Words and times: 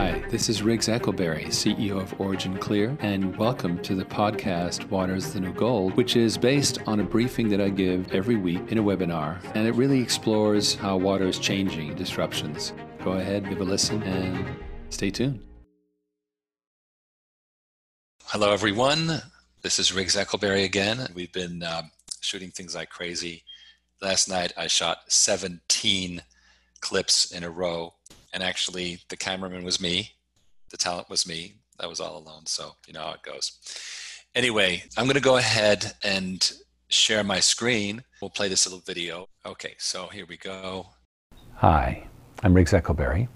Hi, 0.00 0.24
this 0.30 0.48
is 0.48 0.62
Riggs 0.62 0.88
Eckelberry, 0.88 1.48
CEO 1.48 2.00
of 2.00 2.18
Origin 2.18 2.56
Clear, 2.56 2.96
and 3.00 3.36
welcome 3.36 3.82
to 3.82 3.94
the 3.94 4.06
podcast 4.06 4.88
Water's 4.88 5.34
the 5.34 5.40
New 5.40 5.52
Gold, 5.52 5.94
which 5.94 6.16
is 6.16 6.38
based 6.38 6.78
on 6.86 7.00
a 7.00 7.04
briefing 7.04 7.50
that 7.50 7.60
I 7.60 7.68
give 7.68 8.10
every 8.10 8.36
week 8.36 8.62
in 8.72 8.78
a 8.78 8.82
webinar, 8.82 9.38
and 9.54 9.68
it 9.68 9.72
really 9.72 10.00
explores 10.00 10.74
how 10.74 10.96
water 10.96 11.26
is 11.26 11.38
changing, 11.38 11.96
disruptions. 11.96 12.72
Go 13.04 13.12
ahead, 13.12 13.46
give 13.46 13.60
a 13.60 13.64
listen, 13.64 14.02
and 14.04 14.42
stay 14.88 15.10
tuned. 15.10 15.42
Hello, 18.24 18.54
everyone. 18.54 19.20
This 19.60 19.78
is 19.78 19.92
Riggs 19.92 20.16
Eckelberry 20.16 20.64
again. 20.64 21.08
We've 21.14 21.30
been 21.30 21.62
um, 21.62 21.90
shooting 22.22 22.52
things 22.52 22.74
like 22.74 22.88
crazy. 22.88 23.44
Last 24.00 24.30
night, 24.30 24.54
I 24.56 24.66
shot 24.66 25.12
17 25.12 26.22
clips 26.80 27.30
in 27.30 27.44
a 27.44 27.50
row 27.50 27.92
and 28.32 28.42
actually 28.42 28.98
the 29.08 29.16
cameraman 29.16 29.64
was 29.64 29.80
me. 29.80 30.12
The 30.70 30.76
talent 30.76 31.10
was 31.10 31.26
me. 31.26 31.54
I 31.78 31.86
was 31.86 32.00
all 32.00 32.16
alone. 32.18 32.46
So 32.46 32.72
you 32.86 32.92
know 32.92 33.00
how 33.00 33.12
it 33.12 33.22
goes. 33.22 33.52
Anyway 34.34 34.84
i'm 34.96 35.04
going 35.04 35.14
to 35.14 35.20
go 35.20 35.36
ahead 35.36 35.92
and 36.04 36.52
share 36.88 37.24
my 37.24 37.40
screen. 37.40 38.04
We'll 38.20 38.30
play 38.30 38.48
this 38.48 38.66
little 38.66 38.82
video. 38.86 39.26
Okay 39.44 39.74
so 39.78 40.06
here 40.08 40.26
we 40.28 40.36
go. 40.36 40.86
Hi 41.56 42.06
i'm 42.42 42.54
riggs 42.54 42.72
eckelberry 42.72 43.28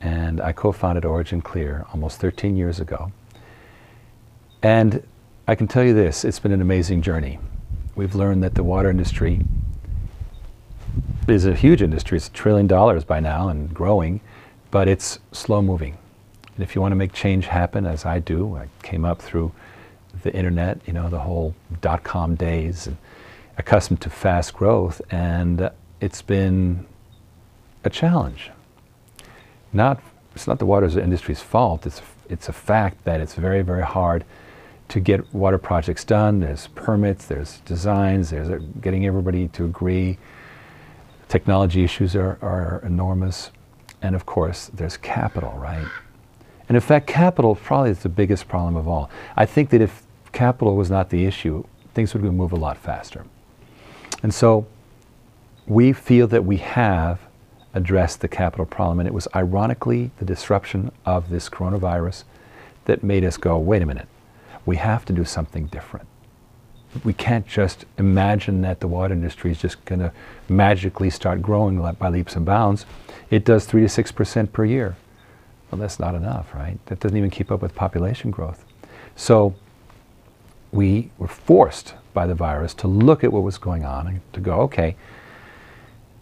and 0.00 0.40
i 0.40 0.50
co-founded 0.52 1.04
origin 1.04 1.40
clear 1.40 1.86
almost 1.92 2.20
13 2.20 2.56
years 2.56 2.80
ago. 2.80 3.12
And 4.62 5.06
i 5.46 5.54
can 5.54 5.66
tell 5.68 5.84
you 5.84 5.94
this 5.94 6.24
it's 6.24 6.38
been 6.38 6.52
an 6.52 6.62
amazing 6.62 7.02
journey. 7.02 7.38
We've 7.96 8.14
learned 8.14 8.42
that 8.44 8.54
the 8.54 8.62
water 8.62 8.88
industry 8.88 9.40
is 11.28 11.46
a 11.46 11.54
huge 11.54 11.82
industry. 11.82 12.16
It's 12.16 12.28
a 12.28 12.32
trillion 12.32 12.66
dollars 12.66 13.04
by 13.04 13.20
now 13.20 13.48
and 13.48 13.72
growing, 13.72 14.20
but 14.70 14.88
it's 14.88 15.18
slow 15.32 15.62
moving. 15.62 15.96
And 16.54 16.62
if 16.62 16.74
you 16.74 16.80
want 16.80 16.92
to 16.92 16.96
make 16.96 17.12
change 17.12 17.46
happen, 17.46 17.86
as 17.86 18.04
I 18.04 18.18
do, 18.18 18.56
I 18.56 18.68
came 18.82 19.04
up 19.04 19.22
through 19.22 19.52
the 20.22 20.34
internet, 20.34 20.80
you 20.86 20.92
know, 20.92 21.08
the 21.08 21.20
whole 21.20 21.54
dot 21.80 22.02
com 22.02 22.34
days, 22.34 22.86
and 22.86 22.96
accustomed 23.56 24.00
to 24.00 24.10
fast 24.10 24.54
growth, 24.54 25.00
and 25.10 25.70
it's 26.00 26.22
been 26.22 26.86
a 27.84 27.90
challenge. 27.90 28.50
Not, 29.72 30.02
it's 30.34 30.46
not 30.46 30.58
the 30.58 30.66
water 30.66 30.86
industry's 30.98 31.40
fault. 31.40 31.86
It's 31.86 32.02
it's 32.28 32.48
a 32.48 32.52
fact 32.52 33.04
that 33.04 33.20
it's 33.20 33.34
very 33.34 33.62
very 33.62 33.84
hard 33.84 34.24
to 34.88 35.00
get 35.00 35.32
water 35.32 35.58
projects 35.58 36.04
done. 36.04 36.40
There's 36.40 36.66
permits, 36.68 37.26
there's 37.26 37.58
designs, 37.60 38.30
there's 38.30 38.50
uh, 38.50 38.58
getting 38.80 39.06
everybody 39.06 39.48
to 39.48 39.64
agree. 39.64 40.18
Technology 41.30 41.84
issues 41.84 42.16
are, 42.16 42.40
are 42.42 42.82
enormous. 42.84 43.52
And 44.02 44.16
of 44.16 44.26
course, 44.26 44.68
there's 44.74 44.96
capital, 44.96 45.52
right? 45.52 45.86
And 46.68 46.76
in 46.76 46.80
fact, 46.80 47.06
capital 47.06 47.54
probably 47.54 47.92
is 47.92 48.00
the 48.00 48.08
biggest 48.08 48.48
problem 48.48 48.74
of 48.74 48.88
all. 48.88 49.08
I 49.36 49.46
think 49.46 49.70
that 49.70 49.80
if 49.80 50.02
capital 50.32 50.74
was 50.74 50.90
not 50.90 51.10
the 51.10 51.26
issue, 51.26 51.64
things 51.94 52.14
would 52.14 52.24
move 52.24 52.50
a 52.50 52.56
lot 52.56 52.76
faster. 52.76 53.24
And 54.24 54.34
so 54.34 54.66
we 55.68 55.92
feel 55.92 56.26
that 56.26 56.44
we 56.44 56.56
have 56.56 57.20
addressed 57.74 58.22
the 58.22 58.28
capital 58.28 58.66
problem. 58.66 58.98
And 58.98 59.06
it 59.06 59.14
was 59.14 59.28
ironically 59.32 60.10
the 60.18 60.24
disruption 60.24 60.90
of 61.06 61.30
this 61.30 61.48
coronavirus 61.48 62.24
that 62.86 63.04
made 63.04 63.22
us 63.22 63.36
go, 63.36 63.56
wait 63.56 63.82
a 63.82 63.86
minute, 63.86 64.08
we 64.66 64.78
have 64.78 65.04
to 65.04 65.12
do 65.12 65.24
something 65.24 65.66
different 65.66 66.08
we 67.04 67.12
can't 67.12 67.46
just 67.46 67.84
imagine 67.98 68.62
that 68.62 68.80
the 68.80 68.88
water 68.88 69.14
industry 69.14 69.50
is 69.50 69.58
just 69.58 69.84
going 69.84 70.00
to 70.00 70.12
magically 70.48 71.10
start 71.10 71.40
growing 71.40 71.80
by 71.94 72.08
leaps 72.08 72.34
and 72.36 72.44
bounds. 72.44 72.84
It 73.30 73.44
does 73.44 73.64
3 73.64 73.82
to 73.82 73.86
6% 73.86 74.52
per 74.52 74.64
year. 74.64 74.96
Well, 75.70 75.80
that's 75.80 76.00
not 76.00 76.14
enough, 76.14 76.52
right? 76.52 76.84
That 76.86 76.98
doesn't 76.98 77.16
even 77.16 77.30
keep 77.30 77.52
up 77.52 77.62
with 77.62 77.74
population 77.74 78.30
growth. 78.32 78.64
So 79.14 79.54
we 80.72 81.10
were 81.18 81.28
forced 81.28 81.94
by 82.12 82.26
the 82.26 82.34
virus 82.34 82.74
to 82.74 82.88
look 82.88 83.22
at 83.22 83.32
what 83.32 83.44
was 83.44 83.56
going 83.56 83.84
on 83.84 84.06
and 84.08 84.20
to 84.32 84.40
go, 84.40 84.60
okay, 84.62 84.96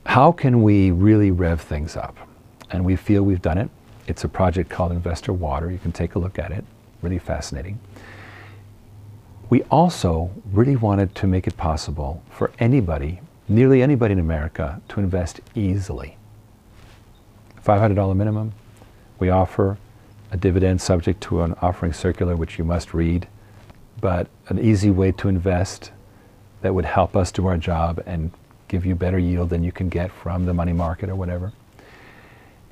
how 0.04 0.32
can 0.32 0.62
we 0.62 0.90
really 0.90 1.30
rev 1.30 1.60
things 1.60 1.96
up? 1.96 2.16
And 2.70 2.84
we 2.84 2.96
feel 2.96 3.22
we've 3.22 3.40
done 3.40 3.56
it. 3.56 3.70
It's 4.06 4.24
a 4.24 4.28
project 4.28 4.68
called 4.68 4.92
Investor 4.92 5.32
Water. 5.32 5.70
You 5.70 5.78
can 5.78 5.92
take 5.92 6.14
a 6.14 6.18
look 6.18 6.38
at 6.38 6.50
it. 6.50 6.64
Really 7.00 7.18
fascinating. 7.18 7.78
We 9.50 9.62
also 9.64 10.30
really 10.52 10.76
wanted 10.76 11.14
to 11.16 11.26
make 11.26 11.46
it 11.46 11.56
possible 11.56 12.22
for 12.30 12.50
anybody, 12.58 13.20
nearly 13.48 13.82
anybody 13.82 14.12
in 14.12 14.18
America, 14.18 14.82
to 14.88 15.00
invest 15.00 15.40
easily. 15.54 16.18
$500 17.64 18.14
minimum. 18.14 18.52
We 19.18 19.30
offer 19.30 19.78
a 20.30 20.36
dividend 20.36 20.82
subject 20.82 21.22
to 21.22 21.42
an 21.42 21.54
offering 21.62 21.94
circular, 21.94 22.36
which 22.36 22.58
you 22.58 22.64
must 22.64 22.92
read, 22.92 23.26
but 24.00 24.28
an 24.48 24.58
easy 24.58 24.90
way 24.90 25.12
to 25.12 25.28
invest 25.28 25.92
that 26.60 26.74
would 26.74 26.84
help 26.84 27.16
us 27.16 27.32
do 27.32 27.46
our 27.46 27.56
job 27.56 28.02
and 28.04 28.30
give 28.68 28.84
you 28.84 28.94
better 28.94 29.18
yield 29.18 29.48
than 29.48 29.64
you 29.64 29.72
can 29.72 29.88
get 29.88 30.12
from 30.12 30.44
the 30.44 30.52
money 30.52 30.74
market 30.74 31.08
or 31.08 31.16
whatever. 31.16 31.52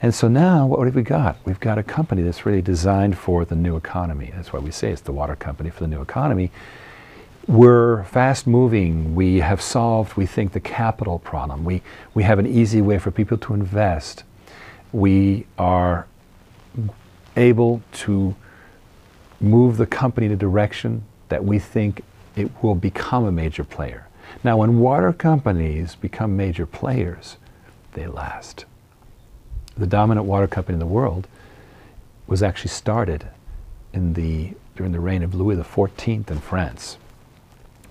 And 0.02 0.14
so 0.14 0.28
now, 0.28 0.66
what 0.66 0.84
have 0.84 0.94
we 0.94 1.02
got? 1.02 1.38
We've 1.46 1.58
got 1.58 1.78
a 1.78 1.82
company 1.82 2.22
that's 2.22 2.44
really 2.44 2.60
designed 2.60 3.16
for 3.16 3.46
the 3.46 3.54
new 3.54 3.76
economy. 3.76 4.30
That's 4.34 4.52
why 4.52 4.60
we 4.60 4.70
say 4.70 4.90
it's 4.90 5.00
the 5.00 5.12
water 5.12 5.36
company 5.36 5.70
for 5.70 5.80
the 5.80 5.88
new 5.88 6.02
economy. 6.02 6.50
We're 7.48 8.04
fast 8.04 8.46
moving. 8.46 9.14
We 9.14 9.40
have 9.40 9.62
solved, 9.62 10.16
we 10.16 10.26
think, 10.26 10.52
the 10.52 10.60
capital 10.60 11.18
problem. 11.18 11.64
We, 11.64 11.80
we 12.12 12.24
have 12.24 12.38
an 12.38 12.46
easy 12.46 12.82
way 12.82 12.98
for 12.98 13.10
people 13.10 13.38
to 13.38 13.54
invest. 13.54 14.24
We 14.92 15.46
are 15.58 16.06
able 17.36 17.82
to 17.92 18.34
move 19.40 19.76
the 19.78 19.86
company 19.86 20.26
in 20.26 20.32
a 20.32 20.36
direction 20.36 21.04
that 21.28 21.44
we 21.44 21.58
think 21.58 22.02
it 22.34 22.50
will 22.62 22.74
become 22.74 23.24
a 23.24 23.32
major 23.32 23.64
player. 23.64 24.08
Now, 24.44 24.58
when 24.58 24.78
water 24.78 25.12
companies 25.12 25.94
become 25.94 26.36
major 26.36 26.66
players, 26.66 27.36
they 27.92 28.06
last 28.06 28.66
the 29.76 29.86
dominant 29.86 30.26
water 30.26 30.46
company 30.46 30.74
in 30.74 30.80
the 30.80 30.86
world 30.86 31.26
was 32.26 32.42
actually 32.42 32.70
started 32.70 33.28
in 33.92 34.14
the, 34.14 34.52
during 34.74 34.92
the 34.92 35.00
reign 35.00 35.22
of 35.22 35.34
Louis 35.34 35.56
XIV 35.56 36.30
in 36.30 36.38
France, 36.38 36.98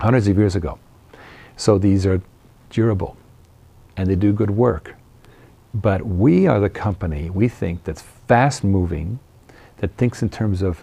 hundreds 0.00 0.28
of 0.28 0.36
years 0.36 0.56
ago. 0.56 0.78
So 1.56 1.78
these 1.78 2.04
are 2.06 2.20
durable 2.70 3.16
and 3.96 4.08
they 4.08 4.14
do 4.14 4.32
good 4.32 4.50
work. 4.50 4.94
But 5.74 6.06
we 6.06 6.46
are 6.46 6.60
the 6.60 6.70
company, 6.70 7.30
we 7.30 7.48
think, 7.48 7.84
that's 7.84 8.02
fast 8.02 8.64
moving, 8.64 9.18
that 9.78 9.94
thinks 9.96 10.22
in 10.22 10.28
terms 10.28 10.62
of 10.62 10.82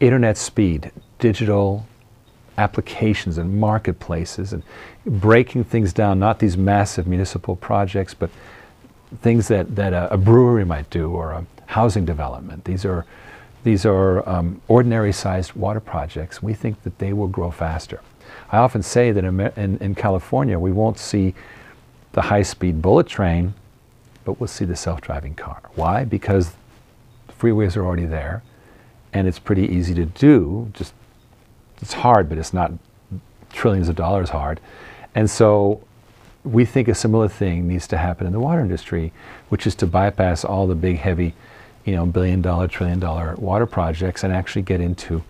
internet 0.00 0.36
speed, 0.36 0.90
digital 1.18 1.86
applications 2.58 3.38
and 3.38 3.58
marketplaces, 3.58 4.52
and 4.52 4.62
breaking 5.06 5.64
things 5.64 5.92
down, 5.92 6.18
not 6.18 6.38
these 6.38 6.56
massive 6.56 7.06
municipal 7.06 7.56
projects, 7.56 8.14
but 8.14 8.30
things 9.22 9.48
that, 9.48 9.74
that 9.76 9.92
a, 9.92 10.12
a, 10.12 10.16
brewery 10.16 10.64
might 10.64 10.90
do 10.90 11.10
or 11.10 11.32
a 11.32 11.46
housing 11.66 12.04
development. 12.04 12.64
These 12.64 12.84
are, 12.84 13.04
these 13.62 13.86
are 13.86 14.28
um, 14.28 14.60
ordinary 14.68 15.12
sized 15.12 15.52
water 15.54 15.80
projects. 15.80 16.42
We 16.42 16.54
think 16.54 16.82
that 16.82 16.98
they 16.98 17.12
will 17.12 17.28
grow 17.28 17.50
faster. 17.50 18.00
I 18.50 18.58
often 18.58 18.82
say 18.82 19.12
that 19.12 19.24
in, 19.24 19.40
in, 19.40 19.78
in 19.78 19.94
California, 19.94 20.58
we 20.58 20.72
won't 20.72 20.98
see 20.98 21.34
the 22.12 22.22
high 22.22 22.42
speed 22.42 22.80
bullet 22.80 23.06
train, 23.06 23.54
but 24.24 24.40
we'll 24.40 24.48
see 24.48 24.64
the 24.64 24.76
self 24.76 25.00
driving 25.00 25.34
car. 25.34 25.62
Why? 25.74 26.04
Because 26.04 26.52
freeways 27.38 27.76
are 27.76 27.84
already 27.84 28.06
there 28.06 28.42
and 29.14 29.28
it's 29.28 29.38
pretty 29.38 29.66
easy 29.68 29.94
to 29.94 30.04
do. 30.04 30.70
Just 30.74 30.92
it's 31.80 31.92
hard, 31.92 32.28
but 32.28 32.36
it's 32.36 32.52
not 32.52 32.72
trillions 33.52 33.88
of 33.88 33.96
dollars 33.96 34.30
hard. 34.30 34.60
And 35.14 35.30
so 35.30 35.80
we 36.44 36.64
think 36.66 36.88
a 36.88 36.94
similar 36.94 37.28
thing 37.28 37.66
needs 37.66 37.86
to 37.88 37.96
happen 37.96 38.26
in 38.26 38.32
the 38.32 38.40
water 38.40 38.60
industry, 38.60 39.12
which 39.48 39.66
is 39.66 39.74
to 39.76 39.86
bypass 39.86 40.44
all 40.44 40.66
the 40.66 40.74
big, 40.74 40.98
heavy, 40.98 41.34
you 41.84 41.94
know, 41.94 42.04
billion 42.06 42.42
dollar, 42.42 42.68
trillion 42.68 43.00
dollar 43.00 43.34
water 43.36 43.66
projects 43.66 44.22
and 44.22 44.32
actually 44.32 44.62
get 44.62 44.80
into 44.80 45.22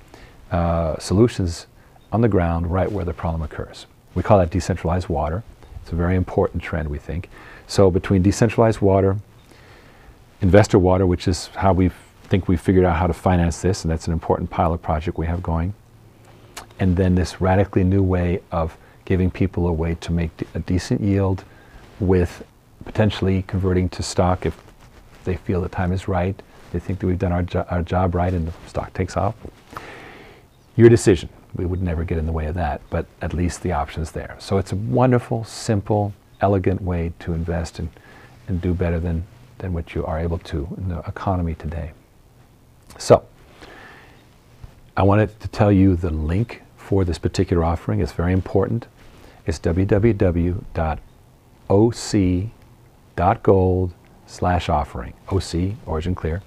uh, 0.50 0.98
solutions 0.98 1.66
on 2.12 2.20
the 2.20 2.28
ground 2.28 2.70
right 2.70 2.90
where 2.90 3.04
the 3.04 3.14
problem 3.14 3.42
occurs. 3.42 3.86
We 4.14 4.22
call 4.22 4.38
that 4.38 4.50
decentralized 4.50 5.08
water. 5.08 5.42
It's 5.82 5.92
a 5.92 5.96
very 5.96 6.16
important 6.16 6.62
trend, 6.62 6.88
we 6.88 6.98
think. 6.98 7.28
So 7.66 7.90
between 7.90 8.22
decentralized 8.22 8.80
water, 8.80 9.16
investor 10.40 10.78
water, 10.78 11.06
which 11.06 11.26
is 11.28 11.46
how 11.56 11.72
we 11.72 11.90
think 12.24 12.48
we've 12.48 12.60
figured 12.60 12.84
out 12.84 12.96
how 12.96 13.06
to 13.06 13.12
finance 13.12 13.62
this, 13.62 13.84
and 13.84 13.90
that's 13.90 14.06
an 14.06 14.12
important 14.12 14.50
pilot 14.50 14.78
project 14.78 15.18
we 15.18 15.26
have 15.26 15.42
going, 15.42 15.74
and 16.78 16.96
then 16.96 17.14
this 17.14 17.40
radically 17.40 17.84
new 17.84 18.02
way 18.02 18.40
of 18.50 18.76
giving 19.04 19.30
people 19.30 19.66
a 19.66 19.72
way 19.72 19.94
to 19.96 20.12
make 20.12 20.30
a 20.54 20.58
decent 20.60 21.00
yield 21.00 21.44
with 22.00 22.44
potentially 22.84 23.42
converting 23.46 23.88
to 23.90 24.02
stock 24.02 24.46
if 24.46 24.60
they 25.24 25.36
feel 25.36 25.60
the 25.60 25.68
time 25.68 25.92
is 25.92 26.08
right, 26.08 26.40
they 26.72 26.78
think 26.78 26.98
that 26.98 27.06
we've 27.06 27.18
done 27.18 27.32
our, 27.32 27.42
jo- 27.42 27.66
our 27.70 27.82
job 27.82 28.14
right 28.14 28.32
and 28.32 28.48
the 28.48 28.52
stock 28.68 28.92
takes 28.92 29.16
off. 29.16 29.34
Your 30.76 30.88
decision. 30.88 31.28
We 31.54 31.66
would 31.66 31.82
never 31.82 32.02
get 32.02 32.18
in 32.18 32.26
the 32.26 32.32
way 32.32 32.46
of 32.46 32.54
that, 32.56 32.80
but 32.90 33.06
at 33.22 33.32
least 33.32 33.62
the 33.62 33.72
option's 33.72 34.10
there. 34.10 34.36
So 34.40 34.58
it's 34.58 34.72
a 34.72 34.76
wonderful, 34.76 35.44
simple, 35.44 36.12
elegant 36.40 36.82
way 36.82 37.12
to 37.20 37.32
invest 37.32 37.78
and, 37.78 37.88
and 38.48 38.60
do 38.60 38.74
better 38.74 38.98
than, 38.98 39.24
than 39.58 39.72
what 39.72 39.94
you 39.94 40.04
are 40.04 40.18
able 40.18 40.38
to 40.38 40.68
in 40.76 40.88
the 40.88 40.98
economy 41.00 41.54
today. 41.54 41.92
So, 42.98 43.24
I 44.96 45.02
wanted 45.02 45.38
to 45.40 45.48
tell 45.48 45.72
you 45.72 45.96
the 45.96 46.10
link 46.10 46.62
for 46.76 47.04
this 47.04 47.18
particular 47.18 47.64
offering. 47.64 48.00
It's 48.00 48.12
very 48.12 48.32
important. 48.32 48.86
It's 49.46 49.58
www.oc.gold 49.58 50.64
slash 54.26 54.68
offering. 54.68 55.12
OC, 55.30 55.74
Origin 55.86 56.14
Clear. 56.14 56.42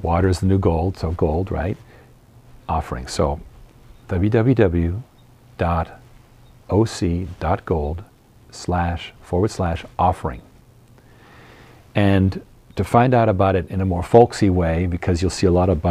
Water 0.00 0.28
is 0.28 0.40
the 0.40 0.46
new 0.46 0.58
gold, 0.58 0.96
so 0.96 1.12
gold, 1.12 1.50
right? 1.50 1.76
Offering. 2.68 3.06
So 3.06 3.40
www.oc.gold 4.08 5.02
slash 8.50 9.12
forward 9.22 9.50
slash 9.50 9.84
offering. 9.98 10.42
And 11.94 12.42
to 12.76 12.84
find 12.84 13.12
out 13.14 13.28
about 13.28 13.54
it 13.56 13.68
in 13.70 13.80
a 13.80 13.84
more 13.84 14.02
folksy 14.02 14.50
way, 14.50 14.86
because 14.86 15.20
you'll 15.20 15.30
see 15.30 15.46
a 15.46 15.50
lot 15.50 15.68
of 15.68 15.84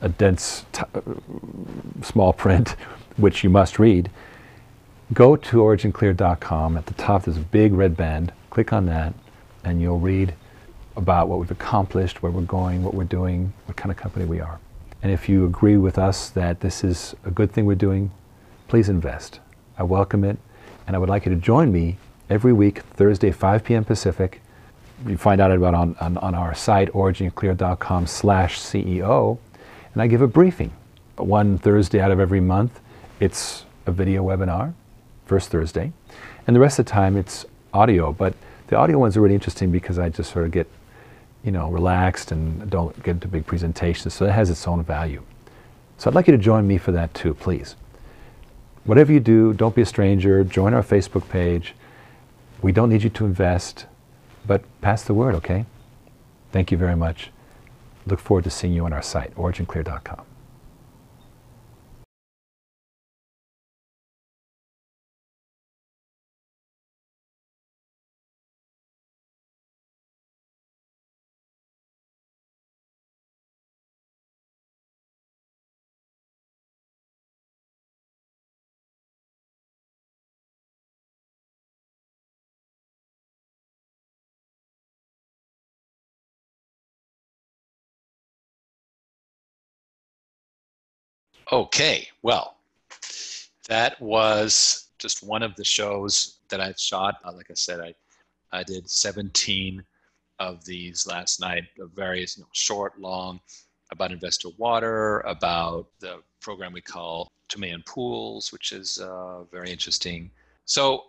a 0.00 0.08
dense 0.08 0.64
t- 0.72 0.82
uh, 0.94 1.00
small 2.02 2.32
print, 2.44 2.76
which 3.16 3.44
you 3.44 3.50
must 3.50 3.78
read, 3.78 4.10
go 5.12 5.36
to 5.36 5.56
originclear.com. 5.58 6.76
At 6.76 6.86
the 6.86 6.94
top, 6.94 7.24
there's 7.24 7.36
a 7.36 7.40
big 7.40 7.72
red 7.72 7.96
band. 7.96 8.32
Click 8.50 8.72
on 8.72 8.86
that, 8.86 9.14
and 9.64 9.80
you'll 9.80 9.98
read 9.98 10.34
about 10.96 11.28
what 11.28 11.38
we've 11.38 11.50
accomplished, 11.50 12.22
where 12.22 12.32
we're 12.32 12.42
going, 12.42 12.82
what 12.82 12.94
we're 12.94 13.04
doing, 13.04 13.52
what 13.66 13.76
kind 13.76 13.90
of 13.90 13.96
company 13.96 14.24
we 14.24 14.40
are. 14.40 14.58
And 15.02 15.12
if 15.12 15.28
you 15.28 15.44
agree 15.44 15.76
with 15.76 15.98
us 15.98 16.30
that 16.30 16.60
this 16.60 16.82
is 16.82 17.14
a 17.24 17.30
good 17.30 17.52
thing 17.52 17.66
we're 17.66 17.74
doing, 17.74 18.10
please 18.68 18.88
invest. 18.88 19.40
I 19.76 19.82
welcome 19.82 20.24
it, 20.24 20.38
and 20.86 20.96
I 20.96 20.98
would 20.98 21.08
like 21.08 21.26
you 21.26 21.34
to 21.34 21.40
join 21.40 21.72
me 21.72 21.98
every 22.30 22.52
week, 22.52 22.80
Thursday, 22.80 23.30
5 23.30 23.64
p.m. 23.64 23.84
Pacific. 23.84 24.40
You 25.06 25.18
find 25.18 25.40
out 25.40 25.50
about 25.50 25.74
on, 25.74 25.96
on, 26.00 26.16
on 26.18 26.34
our 26.34 26.54
site, 26.54 26.90
originclear.com 26.92 28.06
slash 28.06 28.58
CEO, 28.58 29.38
and 29.92 30.00
I 30.00 30.06
give 30.06 30.22
a 30.22 30.28
briefing. 30.28 30.72
One 31.16 31.58
Thursday 31.58 32.00
out 32.00 32.10
of 32.10 32.18
every 32.18 32.40
month, 32.40 32.80
it's 33.20 33.66
a 33.86 33.92
video 33.92 34.24
webinar, 34.24 34.72
first 35.26 35.50
Thursday, 35.50 35.92
and 36.46 36.54
the 36.54 36.60
rest 36.60 36.78
of 36.78 36.86
the 36.86 36.90
time 36.90 37.16
it's 37.16 37.46
audio. 37.72 38.12
But 38.12 38.34
the 38.68 38.76
audio 38.76 38.98
ones 38.98 39.16
are 39.16 39.20
really 39.20 39.34
interesting 39.34 39.70
because 39.70 39.98
I 39.98 40.08
just 40.08 40.32
sort 40.32 40.44
of 40.44 40.50
get 40.50 40.68
you 41.44 41.52
know, 41.52 41.68
relaxed 41.70 42.32
and 42.32 42.68
don't 42.70 43.00
get 43.02 43.12
into 43.12 43.28
big 43.28 43.46
presentations. 43.46 44.14
So 44.14 44.24
it 44.24 44.32
has 44.32 44.48
its 44.48 44.66
own 44.66 44.82
value. 44.82 45.22
So 45.98 46.10
I'd 46.10 46.14
like 46.14 46.26
you 46.26 46.32
to 46.32 46.42
join 46.42 46.66
me 46.66 46.78
for 46.78 46.90
that 46.92 47.12
too, 47.12 47.34
please. 47.34 47.76
Whatever 48.84 49.12
you 49.12 49.20
do, 49.20 49.52
don't 49.52 49.74
be 49.74 49.82
a 49.82 49.86
stranger. 49.86 50.42
Join 50.42 50.74
our 50.74 50.82
Facebook 50.82 51.28
page. 51.28 51.74
We 52.62 52.72
don't 52.72 52.88
need 52.88 53.02
you 53.02 53.10
to 53.10 53.26
invest, 53.26 53.86
but 54.46 54.62
pass 54.80 55.04
the 55.04 55.14
word, 55.14 55.34
okay? 55.36 55.66
Thank 56.50 56.72
you 56.72 56.78
very 56.78 56.96
much. 56.96 57.30
Look 58.06 58.20
forward 58.20 58.44
to 58.44 58.50
seeing 58.50 58.72
you 58.72 58.84
on 58.86 58.92
our 58.92 59.02
site, 59.02 59.34
originclear.com. 59.34 60.33
Okay, 91.52 92.08
well, 92.22 92.56
that 93.68 94.00
was 94.00 94.88
just 94.98 95.22
one 95.22 95.42
of 95.42 95.54
the 95.56 95.64
shows 95.64 96.38
that 96.48 96.60
I've 96.60 96.78
shot. 96.78 97.16
Uh, 97.22 97.32
like 97.32 97.50
I 97.50 97.54
said, 97.54 97.80
I, 97.80 97.94
I 98.52 98.62
did 98.62 98.88
17 98.88 99.84
of 100.38 100.64
these 100.64 101.06
last 101.06 101.40
night, 101.40 101.64
of 101.78 101.90
various 101.90 102.38
you 102.38 102.42
know, 102.42 102.48
short, 102.52 102.98
long, 102.98 103.40
about 103.92 104.10
investor 104.10 104.48
water, 104.56 105.20
about 105.20 105.88
the 106.00 106.22
program 106.40 106.72
we 106.72 106.80
call 106.80 107.30
Tumayan 107.50 107.84
Pools, 107.84 108.50
which 108.50 108.72
is 108.72 108.98
uh, 108.98 109.42
very 109.52 109.70
interesting. 109.70 110.30
So, 110.64 111.04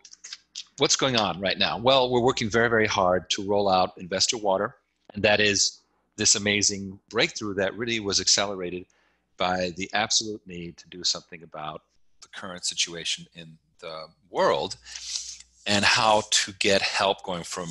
what's 0.79 0.97
going 0.97 1.15
on 1.15 1.39
right 1.39 1.57
now? 1.57 1.77
Well, 1.77 2.11
we're 2.11 2.21
working 2.21 2.49
very, 2.49 2.69
very 2.69 2.87
hard 2.87 3.29
to 3.31 3.47
roll 3.47 3.69
out 3.69 3.93
investor 3.97 4.37
water, 4.37 4.75
and 5.13 5.23
that 5.23 5.39
is 5.39 5.79
this 6.17 6.35
amazing 6.35 6.99
breakthrough 7.09 7.53
that 7.55 7.75
really 7.77 8.01
was 8.01 8.19
accelerated 8.19 8.85
by 9.37 9.71
the 9.77 9.89
absolute 9.93 10.41
need 10.45 10.77
to 10.77 10.89
do 10.89 11.03
something 11.03 11.43
about 11.43 11.81
the 12.21 12.27
current 12.29 12.65
situation 12.65 13.25
in 13.35 13.57
the 13.79 14.05
world 14.29 14.77
and 15.67 15.83
how 15.83 16.23
to 16.31 16.53
get 16.59 16.81
help 16.81 17.23
going 17.23 17.43
from 17.43 17.67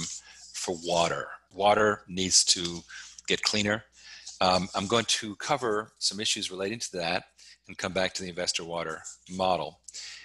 for 0.53 0.77
water. 0.85 1.27
Water 1.53 2.03
needs 2.09 2.45
to 2.45 2.81
get 3.27 3.43
cleaner. 3.43 3.85
Um, 4.41 4.69
I'm 4.75 4.87
going 4.87 5.05
to 5.07 5.37
cover 5.37 5.93
some 5.99 6.21
issues 6.21 6.51
relating 6.51 6.79
to 6.81 6.93
that 6.93 7.25
and 7.69 7.79
come 7.79 7.93
back 7.93 8.13
to 8.15 8.23
the 8.23 8.29
investor 8.29 8.65
water 8.65 9.01
model. 9.31 9.81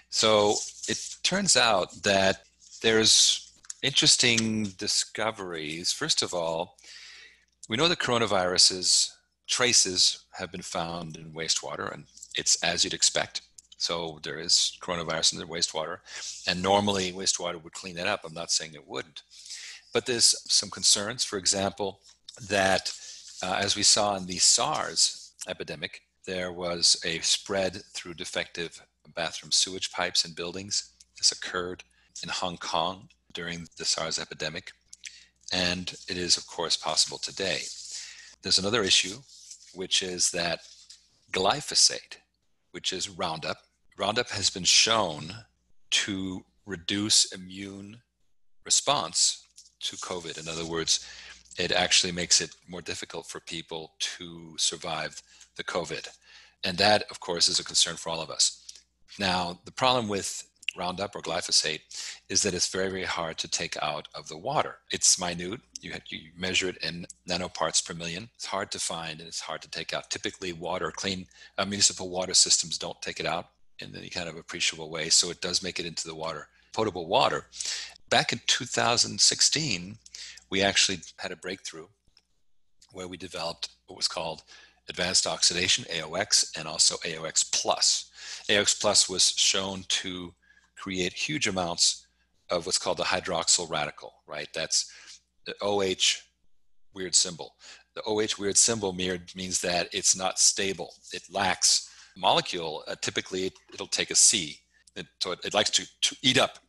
So 0.09 0.55
it 0.87 0.99
turns 1.23 1.55
out 1.55 2.03
that 2.03 2.43
there's 2.81 3.53
interesting 3.83 4.63
discoveries. 4.77 5.91
First 5.91 6.23
of 6.23 6.33
all, 6.33 6.77
we 7.69 7.77
know 7.77 7.87
that 7.87 7.99
coronaviruses 7.99 9.11
traces 9.49 10.25
have 10.31 10.51
been 10.51 10.61
found 10.61 11.17
in 11.17 11.33
wastewater, 11.33 11.91
and 11.91 12.05
it's 12.35 12.63
as 12.63 12.83
you'd 12.83 12.93
expect. 12.93 13.41
So 13.77 14.19
there 14.23 14.37
is 14.37 14.77
coronavirus 14.81 15.33
in 15.33 15.39
the 15.39 15.45
wastewater, 15.45 15.97
and 16.47 16.61
normally 16.61 17.11
wastewater 17.11 17.61
would 17.61 17.73
clean 17.73 17.95
that 17.95 18.07
up. 18.07 18.21
I'm 18.23 18.33
not 18.33 18.51
saying 18.51 18.73
it 18.73 18.87
wouldn't, 18.87 19.23
but 19.93 20.05
there's 20.05 20.35
some 20.51 20.69
concerns. 20.69 21.23
For 21.23 21.37
example, 21.37 21.99
that 22.47 22.93
uh, 23.41 23.57
as 23.59 23.75
we 23.75 23.83
saw 23.83 24.15
in 24.15 24.27
the 24.27 24.37
SARS 24.37 25.33
epidemic, 25.47 26.01
there 26.25 26.51
was 26.51 27.01
a 27.03 27.19
spread 27.19 27.81
through 27.93 28.13
defective 28.13 28.81
bathroom 29.15 29.51
sewage 29.51 29.91
pipes 29.91 30.25
in 30.25 30.33
buildings. 30.33 30.93
This 31.17 31.31
occurred 31.31 31.83
in 32.21 32.29
Hong 32.29 32.57
Kong 32.57 33.09
during 33.33 33.67
the 33.77 33.85
SARS 33.85 34.19
epidemic, 34.19 34.71
and 35.51 35.95
it 36.07 36.17
is, 36.17 36.37
of 36.37 36.45
course, 36.45 36.77
possible 36.77 37.17
today. 37.17 37.61
There's 38.41 38.59
another 38.59 38.83
issue 38.83 39.17
which 39.73 40.01
is 40.01 40.31
that 40.31 40.59
glyphosate, 41.31 42.17
which 42.71 42.93
is 42.93 43.09
Roundup, 43.09 43.57
Roundup 43.97 44.29
has 44.29 44.49
been 44.49 44.63
shown 44.63 45.33
to 45.91 46.45
reduce 46.65 47.31
immune 47.33 47.97
response 48.63 49.45
to 49.81 49.97
COVID. 49.97 50.39
In 50.39 50.47
other 50.47 50.65
words, 50.65 51.05
it 51.57 51.71
actually 51.71 52.13
makes 52.13 52.39
it 52.39 52.55
more 52.67 52.81
difficult 52.81 53.25
for 53.25 53.39
people 53.41 53.93
to 53.99 54.55
survive 54.57 55.21
the 55.57 55.63
COVID. 55.63 56.07
And 56.63 56.77
that, 56.77 57.03
of 57.11 57.19
course, 57.19 57.49
is 57.49 57.59
a 57.59 57.63
concern 57.63 57.95
for 57.95 58.09
all 58.09 58.21
of 58.21 58.29
us. 58.29 58.65
Now, 59.17 59.59
the 59.65 59.71
problem 59.71 60.07
with 60.07 60.48
Roundup 60.77 61.15
or 61.15 61.21
glyphosate 61.21 61.81
is 62.29 62.43
that 62.43 62.53
it's 62.53 62.67
very, 62.67 62.89
very 62.89 63.03
hard 63.03 63.37
to 63.39 63.47
take 63.47 63.75
out 63.81 64.07
of 64.13 64.27
the 64.27 64.37
water. 64.37 64.77
It's 64.91 65.19
minute. 65.19 65.61
You, 65.81 65.91
have, 65.93 66.03
you 66.09 66.29
measure 66.37 66.69
it 66.69 66.77
in 66.77 67.07
nanoparts 67.27 67.85
per 67.85 67.93
million. 67.93 68.29
It's 68.35 68.45
hard 68.45 68.71
to 68.71 68.79
find 68.79 69.19
and 69.19 69.27
it's 69.27 69.39
hard 69.39 69.61
to 69.63 69.69
take 69.69 69.93
out. 69.93 70.09
Typically, 70.09 70.53
water, 70.53 70.91
clean 70.91 71.25
uh, 71.57 71.65
municipal 71.65 72.09
water 72.09 72.33
systems 72.33 72.77
don't 72.77 73.01
take 73.01 73.19
it 73.19 73.25
out 73.25 73.47
in 73.79 73.95
any 73.95 74.09
kind 74.09 74.29
of 74.29 74.37
appreciable 74.37 74.89
way. 74.89 75.09
So 75.09 75.29
it 75.31 75.41
does 75.41 75.63
make 75.63 75.79
it 75.79 75.85
into 75.85 76.07
the 76.07 76.15
water, 76.15 76.47
potable 76.73 77.07
water. 77.07 77.45
Back 78.09 78.31
in 78.31 78.41
2016, 78.47 79.97
we 80.49 80.61
actually 80.61 80.99
had 81.17 81.31
a 81.31 81.35
breakthrough 81.35 81.87
where 82.91 83.07
we 83.07 83.17
developed 83.17 83.69
what 83.87 83.97
was 83.97 84.07
called 84.07 84.43
advanced 84.89 85.27
oxidation, 85.27 85.85
AOX, 85.85 86.57
and 86.57 86.67
also 86.67 86.95
AOX 86.97 87.49
plus. 87.51 88.09
AOX 88.49 88.79
plus 88.79 89.07
was 89.07 89.29
shown 89.29 89.85
to 89.87 90.33
create 90.79 91.13
huge 91.13 91.47
amounts 91.47 92.07
of 92.49 92.65
what's 92.65 92.77
called 92.77 92.97
the 92.97 93.03
hydroxyl 93.03 93.69
radical, 93.69 94.13
right? 94.27 94.47
That's 94.53 94.91
the 95.45 95.55
OH 95.61 96.21
weird 96.93 97.15
symbol. 97.15 97.55
The 97.95 98.01
OH 98.03 98.39
weird 98.39 98.57
symbol 98.57 98.93
means 98.93 99.61
that 99.61 99.89
it's 99.91 100.15
not 100.15 100.39
stable. 100.39 100.93
It 101.13 101.23
lacks 101.29 101.89
molecule. 102.15 102.83
Uh, 102.87 102.95
typically, 103.01 103.45
it, 103.45 103.53
will 103.79 103.87
take 103.87 104.11
a 104.11 104.15
C. 104.15 104.59
It, 104.95 105.07
so 105.21 105.31
it, 105.31 105.39
it 105.43 105.53
likes 105.53 105.69
to, 105.71 105.87
to 106.01 106.15
eat 106.21 106.37
up 106.37 106.59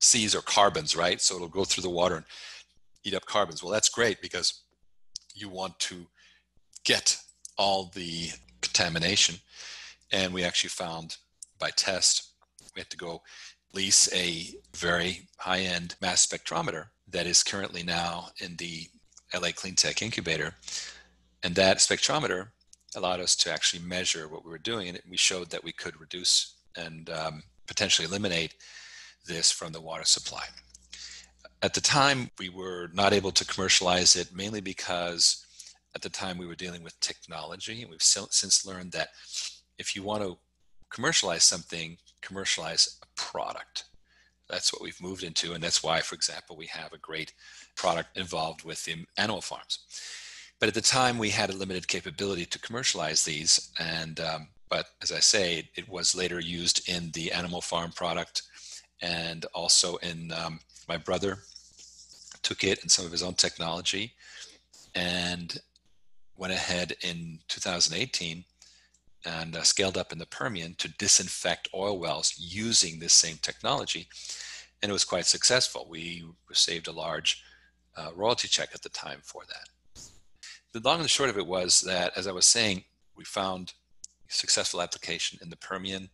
C's 0.00 0.34
or 0.34 0.42
carbons, 0.42 0.96
right? 0.96 1.20
So 1.20 1.36
it'll 1.36 1.48
go 1.48 1.64
through 1.64 1.82
the 1.82 1.90
water 1.90 2.16
and 2.16 2.24
eat 3.04 3.14
up 3.14 3.26
carbons. 3.26 3.62
Well, 3.62 3.72
that's 3.72 3.88
great 3.88 4.20
because 4.20 4.62
you 5.34 5.48
want 5.48 5.78
to 5.80 6.06
get 6.84 7.18
all 7.56 7.90
the 7.94 8.30
contamination. 8.60 9.36
And 10.12 10.32
we 10.32 10.44
actually 10.44 10.70
found 10.70 11.16
by 11.58 11.70
test, 11.70 12.32
we 12.74 12.80
had 12.80 12.90
to 12.90 12.96
go 12.96 13.22
lease 13.72 14.12
a 14.14 14.54
very 14.74 15.28
high 15.38 15.60
end 15.60 15.94
mass 16.00 16.26
spectrometer 16.26 16.86
that 17.10 17.26
is 17.26 17.42
currently 17.42 17.82
now 17.82 18.28
in 18.40 18.56
the 18.56 18.88
LA 19.34 19.48
Clean 19.54 19.74
Tech 19.74 20.02
Incubator. 20.02 20.54
And 21.42 21.54
that 21.54 21.78
spectrometer 21.78 22.48
allowed 22.96 23.20
us 23.20 23.36
to 23.36 23.52
actually 23.52 23.82
measure 23.82 24.28
what 24.28 24.44
we 24.44 24.50
were 24.50 24.58
doing, 24.58 24.88
and 24.88 25.00
we 25.08 25.16
showed 25.16 25.50
that 25.50 25.64
we 25.64 25.72
could 25.72 26.00
reduce 26.00 26.54
and 26.76 27.10
um, 27.10 27.42
potentially 27.66 28.06
eliminate 28.06 28.54
this 29.26 29.50
from 29.50 29.72
the 29.72 29.80
water 29.80 30.04
supply. 30.04 30.44
At 31.62 31.74
the 31.74 31.80
time, 31.80 32.30
we 32.38 32.48
were 32.48 32.88
not 32.94 33.12
able 33.12 33.32
to 33.32 33.44
commercialize 33.44 34.16
it 34.16 34.34
mainly 34.34 34.60
because 34.60 35.44
at 35.94 36.02
the 36.02 36.08
time 36.08 36.38
we 36.38 36.46
were 36.46 36.54
dealing 36.54 36.82
with 36.82 36.98
technology, 37.00 37.82
and 37.82 37.90
we've 37.90 38.02
since 38.02 38.66
learned 38.66 38.92
that 38.92 39.08
if 39.78 39.94
you 39.94 40.02
want 40.02 40.22
to 40.22 40.38
commercialize 40.90 41.44
something, 41.44 41.98
commercialize 42.20 42.97
product. 43.18 43.84
That's 44.48 44.72
what 44.72 44.80
we've 44.80 45.00
moved 45.02 45.24
into, 45.24 45.52
and 45.52 45.62
that's 45.62 45.82
why, 45.82 46.00
for 46.00 46.14
example, 46.14 46.56
we 46.56 46.66
have 46.66 46.94
a 46.94 46.98
great 46.98 47.34
product 47.76 48.16
involved 48.16 48.64
with 48.64 48.82
the 48.84 49.04
animal 49.18 49.42
farms. 49.42 49.80
But 50.58 50.68
at 50.68 50.74
the 50.74 50.80
time, 50.80 51.18
we 51.18 51.28
had 51.28 51.50
a 51.50 51.56
limited 51.56 51.86
capability 51.86 52.46
to 52.46 52.58
commercialize 52.58 53.24
these, 53.24 53.70
and 53.78 54.18
um, 54.20 54.48
but 54.70 54.86
as 55.02 55.12
I 55.12 55.20
say, 55.20 55.68
it 55.76 55.88
was 55.88 56.14
later 56.14 56.40
used 56.40 56.88
in 56.88 57.10
the 57.12 57.30
animal 57.32 57.60
farm 57.60 57.92
product, 57.92 58.42
and 59.02 59.44
also 59.54 59.96
in 59.96 60.32
um, 60.32 60.60
my 60.88 60.96
brother 60.96 61.38
took 62.42 62.64
it 62.64 62.80
and 62.82 62.90
some 62.90 63.04
of 63.04 63.12
his 63.12 63.22
own 63.22 63.34
technology, 63.34 64.14
and 64.94 65.60
went 66.36 66.54
ahead 66.54 66.94
in 67.02 67.40
2018 67.48 68.44
and 69.28 69.56
uh, 69.56 69.62
scaled 69.62 69.98
up 69.98 70.10
in 70.10 70.18
the 70.18 70.26
Permian 70.26 70.74
to 70.78 70.88
disinfect 70.96 71.68
oil 71.74 71.98
wells 71.98 72.34
using 72.38 72.98
this 72.98 73.12
same 73.12 73.36
technology. 73.42 74.08
And 74.82 74.90
it 74.90 74.92
was 74.92 75.04
quite 75.04 75.26
successful. 75.26 75.86
We 75.88 76.24
received 76.48 76.88
a 76.88 76.92
large 76.92 77.42
uh, 77.96 78.10
royalty 78.14 78.48
check 78.48 78.70
at 78.74 78.82
the 78.82 78.88
time 78.88 79.20
for 79.22 79.42
that. 79.48 80.02
The 80.72 80.80
long 80.80 80.96
and 80.96 81.04
the 81.04 81.08
short 81.08 81.30
of 81.30 81.38
it 81.38 81.46
was 81.46 81.80
that, 81.82 82.12
as 82.16 82.26
I 82.26 82.32
was 82.32 82.46
saying, 82.46 82.84
we 83.16 83.24
found 83.24 83.74
successful 84.28 84.80
application 84.80 85.38
in 85.42 85.50
the 85.50 85.56
Permian, 85.56 86.08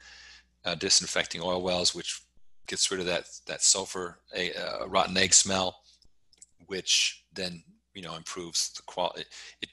uh, 0.64 0.74
disinfecting 0.74 1.40
oil 1.42 1.62
wells, 1.62 1.94
which 1.94 2.20
gets 2.66 2.90
rid 2.90 3.00
of 3.00 3.06
that 3.06 3.26
that 3.46 3.62
sulfur, 3.62 4.20
a, 4.34 4.52
a 4.52 4.86
rotten 4.86 5.16
egg 5.16 5.34
smell, 5.34 5.82
which 6.66 7.24
then 7.34 7.62
you 7.94 8.02
know 8.02 8.14
improves 8.14 8.72
the 8.72 8.82
quality. 8.82 9.24
It 9.60 9.68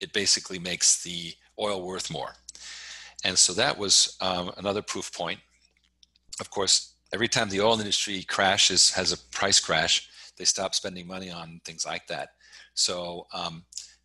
it 0.00 0.12
basically 0.12 0.58
makes 0.58 1.02
the 1.02 1.34
oil 1.58 1.86
worth 1.86 2.10
more. 2.10 2.34
And 3.24 3.38
so 3.38 3.52
that 3.54 3.78
was 3.78 4.16
um, 4.20 4.52
another 4.56 4.82
proof 4.82 5.12
point. 5.12 5.38
Of 6.40 6.50
course, 6.50 6.94
every 7.12 7.28
time 7.28 7.48
the 7.48 7.60
oil 7.60 7.78
industry 7.78 8.22
crashes, 8.22 8.90
has 8.90 9.12
a 9.12 9.18
price 9.30 9.60
crash, 9.60 10.08
they 10.36 10.44
stop 10.44 10.74
spending 10.74 11.06
money 11.06 11.30
on 11.30 11.60
things 11.64 11.86
like 11.86 12.06
that. 12.08 12.30
So, 12.74 13.26
um, 13.32 13.64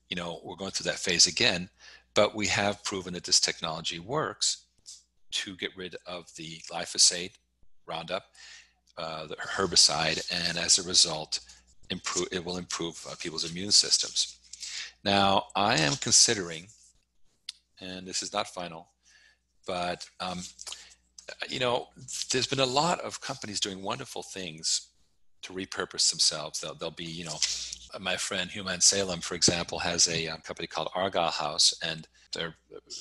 you 0.10 0.16
know, 0.16 0.42
we're 0.44 0.56
going 0.56 0.72
through 0.72 0.92
that 0.92 1.00
phase 1.00 1.26
again, 1.26 1.70
but 2.14 2.36
we 2.36 2.48
have 2.48 2.84
proven 2.84 3.14
that 3.14 3.24
this 3.24 3.40
technology 3.40 4.00
works 4.00 4.66
to 5.32 5.56
get 5.56 5.76
rid 5.76 5.96
of 6.06 6.26
the 6.36 6.60
glyphosate, 6.72 7.32
Roundup, 7.86 8.24
uh, 8.98 9.28
the 9.28 9.36
herbicide, 9.36 10.26
and 10.32 10.58
as 10.58 10.78
a 10.78 10.84
result, 10.84 11.40
improve, 11.90 12.28
it 12.32 12.44
will 12.44 12.58
improve 12.58 13.06
uh, 13.10 13.16
people's 13.20 13.50
immune 13.50 13.72
systems. 13.72 14.40
Now, 15.04 15.46
I 15.56 15.78
am 15.78 15.94
considering, 15.96 16.68
and 17.80 18.06
this 18.06 18.22
is 18.22 18.34
not 18.34 18.48
final, 18.48 18.90
but 19.68 20.10
um, 20.20 20.40
you 21.50 21.60
know, 21.60 21.90
there's 22.32 22.48
been 22.48 22.60
a 22.60 22.66
lot 22.66 23.00
of 23.02 23.22
companies 23.22 23.60
doing 23.60 23.84
wonderful 23.84 24.24
things 24.24 24.88
to 25.44 25.54
repurpose 25.54 26.10
themselves. 26.10 26.60
They'll, 26.60 26.76
they'll 26.76 26.92
be, 26.92 27.06
you 27.06 27.26
know, 27.26 27.38
my 28.00 28.18
friend 28.18 28.50
Human 28.50 28.82
Salem, 28.82 29.22
for 29.22 29.36
example, 29.36 29.80
has 29.80 30.08
a 30.08 30.28
um, 30.28 30.42
company 30.42 30.68
called 30.68 30.90
Argyle 30.96 31.32
House, 31.32 31.74
and 31.84 32.08
they're 32.34 32.56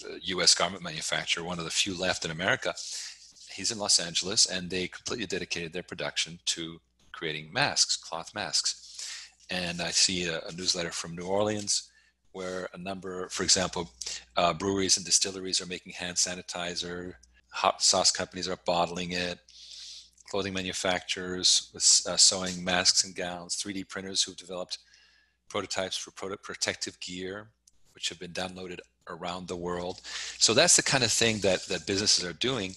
a 0.08 0.18
U.S. 0.22 0.54
garment 0.54 0.82
manufacturer, 0.82 1.44
one 1.44 1.58
of 1.58 1.64
the 1.64 1.70
few 1.70 1.98
left 1.98 2.24
in 2.24 2.30
America. 2.30 2.74
He's 3.52 3.70
in 3.70 3.78
Los 3.78 3.98
Angeles, 3.98 4.46
and 4.46 4.70
they 4.70 4.88
completely 4.88 5.26
dedicated 5.26 5.72
their 5.72 5.82
production 5.82 6.38
to 6.46 6.80
creating 7.12 7.52
masks, 7.52 7.96
cloth 7.96 8.34
masks. 8.34 8.82
And 9.50 9.80
I 9.80 9.90
see 9.90 10.26
a, 10.26 10.40
a 10.40 10.52
newsletter 10.52 10.90
from 10.90 11.16
New 11.16 11.26
Orleans 11.26 11.90
where 12.32 12.68
a 12.74 12.78
number, 12.78 13.28
for 13.30 13.42
example, 13.42 13.90
uh, 14.36 14.52
breweries 14.52 14.96
and 14.96 15.06
distilleries 15.06 15.60
are 15.60 15.66
making 15.66 15.92
hand 15.92 16.16
sanitizer, 16.16 17.14
hot 17.50 17.82
sauce 17.82 18.10
companies 18.10 18.48
are 18.48 18.58
bottling 18.66 19.12
it, 19.12 19.38
clothing 20.28 20.52
manufacturers 20.52 21.70
with 21.72 21.82
uh, 22.08 22.16
sewing 22.16 22.62
masks 22.62 23.04
and 23.04 23.14
gowns, 23.14 23.56
3D 23.56 23.88
printers 23.88 24.22
who've 24.22 24.36
developed 24.36 24.78
prototypes 25.48 25.96
for 25.96 26.10
product 26.10 26.42
protective 26.42 26.98
gear, 27.00 27.48
which 27.94 28.08
have 28.08 28.18
been 28.18 28.32
downloaded 28.32 28.80
around 29.08 29.48
the 29.48 29.56
world. 29.56 30.00
So 30.38 30.52
that's 30.52 30.76
the 30.76 30.82
kind 30.82 31.04
of 31.04 31.12
thing 31.12 31.38
that, 31.38 31.66
that 31.68 31.86
businesses 31.86 32.24
are 32.24 32.32
doing. 32.32 32.74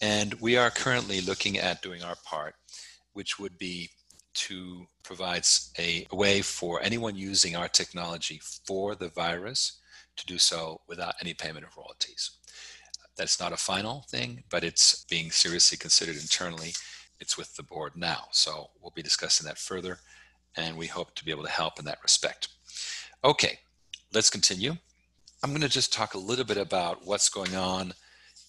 And 0.00 0.34
we 0.34 0.56
are 0.56 0.70
currently 0.70 1.20
looking 1.20 1.58
at 1.58 1.82
doing 1.82 2.02
our 2.02 2.16
part, 2.24 2.54
which 3.12 3.38
would 3.38 3.58
be 3.58 3.90
to 4.34 4.86
provides 5.02 5.72
a 5.78 6.06
way 6.12 6.42
for 6.42 6.82
anyone 6.82 7.16
using 7.16 7.56
our 7.56 7.68
technology 7.68 8.40
for 8.66 8.94
the 8.94 9.08
virus 9.08 9.80
to 10.16 10.26
do 10.26 10.38
so 10.38 10.80
without 10.88 11.14
any 11.20 11.34
payment 11.34 11.64
of 11.64 11.76
royalties. 11.76 12.30
That's 13.16 13.40
not 13.40 13.52
a 13.52 13.56
final 13.56 14.04
thing, 14.08 14.42
but 14.50 14.64
it's 14.64 15.04
being 15.04 15.30
seriously 15.30 15.78
considered 15.78 16.16
internally. 16.16 16.72
It's 17.20 17.38
with 17.38 17.56
the 17.56 17.62
board 17.62 17.92
now. 17.96 18.24
So 18.30 18.70
we'll 18.80 18.92
be 18.94 19.02
discussing 19.02 19.46
that 19.46 19.58
further, 19.58 19.98
and 20.56 20.76
we 20.76 20.86
hope 20.86 21.14
to 21.14 21.24
be 21.24 21.30
able 21.30 21.44
to 21.44 21.50
help 21.50 21.78
in 21.78 21.84
that 21.86 22.02
respect. 22.02 22.48
Okay, 23.24 23.58
let's 24.12 24.30
continue. 24.30 24.76
I'm 25.42 25.50
going 25.50 25.62
to 25.62 25.68
just 25.68 25.92
talk 25.92 26.14
a 26.14 26.18
little 26.18 26.44
bit 26.44 26.58
about 26.58 27.06
what's 27.06 27.28
going 27.28 27.56
on 27.56 27.94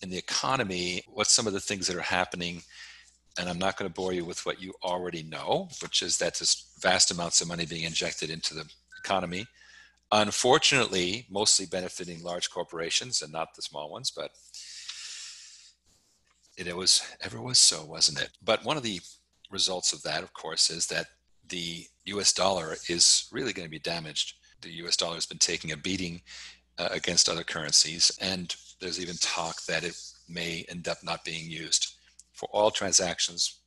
in 0.01 0.09
the 0.09 0.17
economy, 0.17 1.03
what 1.07 1.27
some 1.27 1.47
of 1.47 1.53
the 1.53 1.59
things 1.59 1.87
that 1.87 1.95
are 1.95 2.01
happening 2.01 2.61
and 3.37 3.47
I'm 3.49 3.59
not 3.59 3.77
going 3.77 3.89
to 3.89 3.93
bore 3.93 4.13
you 4.13 4.25
with 4.25 4.45
what 4.45 4.61
you 4.61 4.73
already 4.83 5.23
know, 5.23 5.69
which 5.81 6.01
is 6.01 6.17
that 6.17 6.35
there's 6.35 6.65
vast 6.79 7.11
amounts 7.11 7.41
of 7.41 7.47
money 7.47 7.65
being 7.65 7.83
injected 7.83 8.29
into 8.29 8.53
the 8.53 8.65
economy. 8.99 9.45
Unfortunately, 10.11 11.25
mostly 11.29 11.65
benefiting 11.65 12.23
large 12.23 12.49
corporations 12.49 13.21
and 13.21 13.31
not 13.31 13.55
the 13.55 13.61
small 13.61 13.91
ones, 13.91 14.09
but 14.09 14.31
it 16.57 16.75
was 16.75 17.01
ever 17.21 17.41
was 17.41 17.59
so, 17.59 17.85
wasn't 17.85 18.21
it? 18.21 18.29
But 18.43 18.63
one 18.63 18.77
of 18.77 18.83
the 18.83 18.99
results 19.51 19.93
of 19.93 20.01
that, 20.03 20.23
of 20.23 20.33
course, 20.33 20.69
is 20.69 20.87
that 20.87 21.07
the 21.49 21.85
US 22.05 22.33
dollar 22.33 22.75
is 22.89 23.27
really 23.31 23.53
going 23.53 23.65
to 23.65 23.71
be 23.71 23.79
damaged. 23.79 24.33
The 24.61 24.71
US 24.85 24.97
dollar 24.97 25.15
has 25.15 25.25
been 25.25 25.37
taking 25.37 25.71
a 25.71 25.77
beating 25.77 26.21
uh, 26.77 26.89
against 26.91 27.29
other 27.29 27.43
currencies, 27.43 28.11
and 28.21 28.55
there's 28.79 29.01
even 29.01 29.15
talk 29.17 29.63
that 29.63 29.83
it 29.83 29.95
may 30.29 30.65
end 30.69 30.87
up 30.87 30.97
not 31.03 31.25
being 31.25 31.49
used 31.49 31.93
for 32.33 32.49
all 32.51 32.71
transactions. 32.71 33.61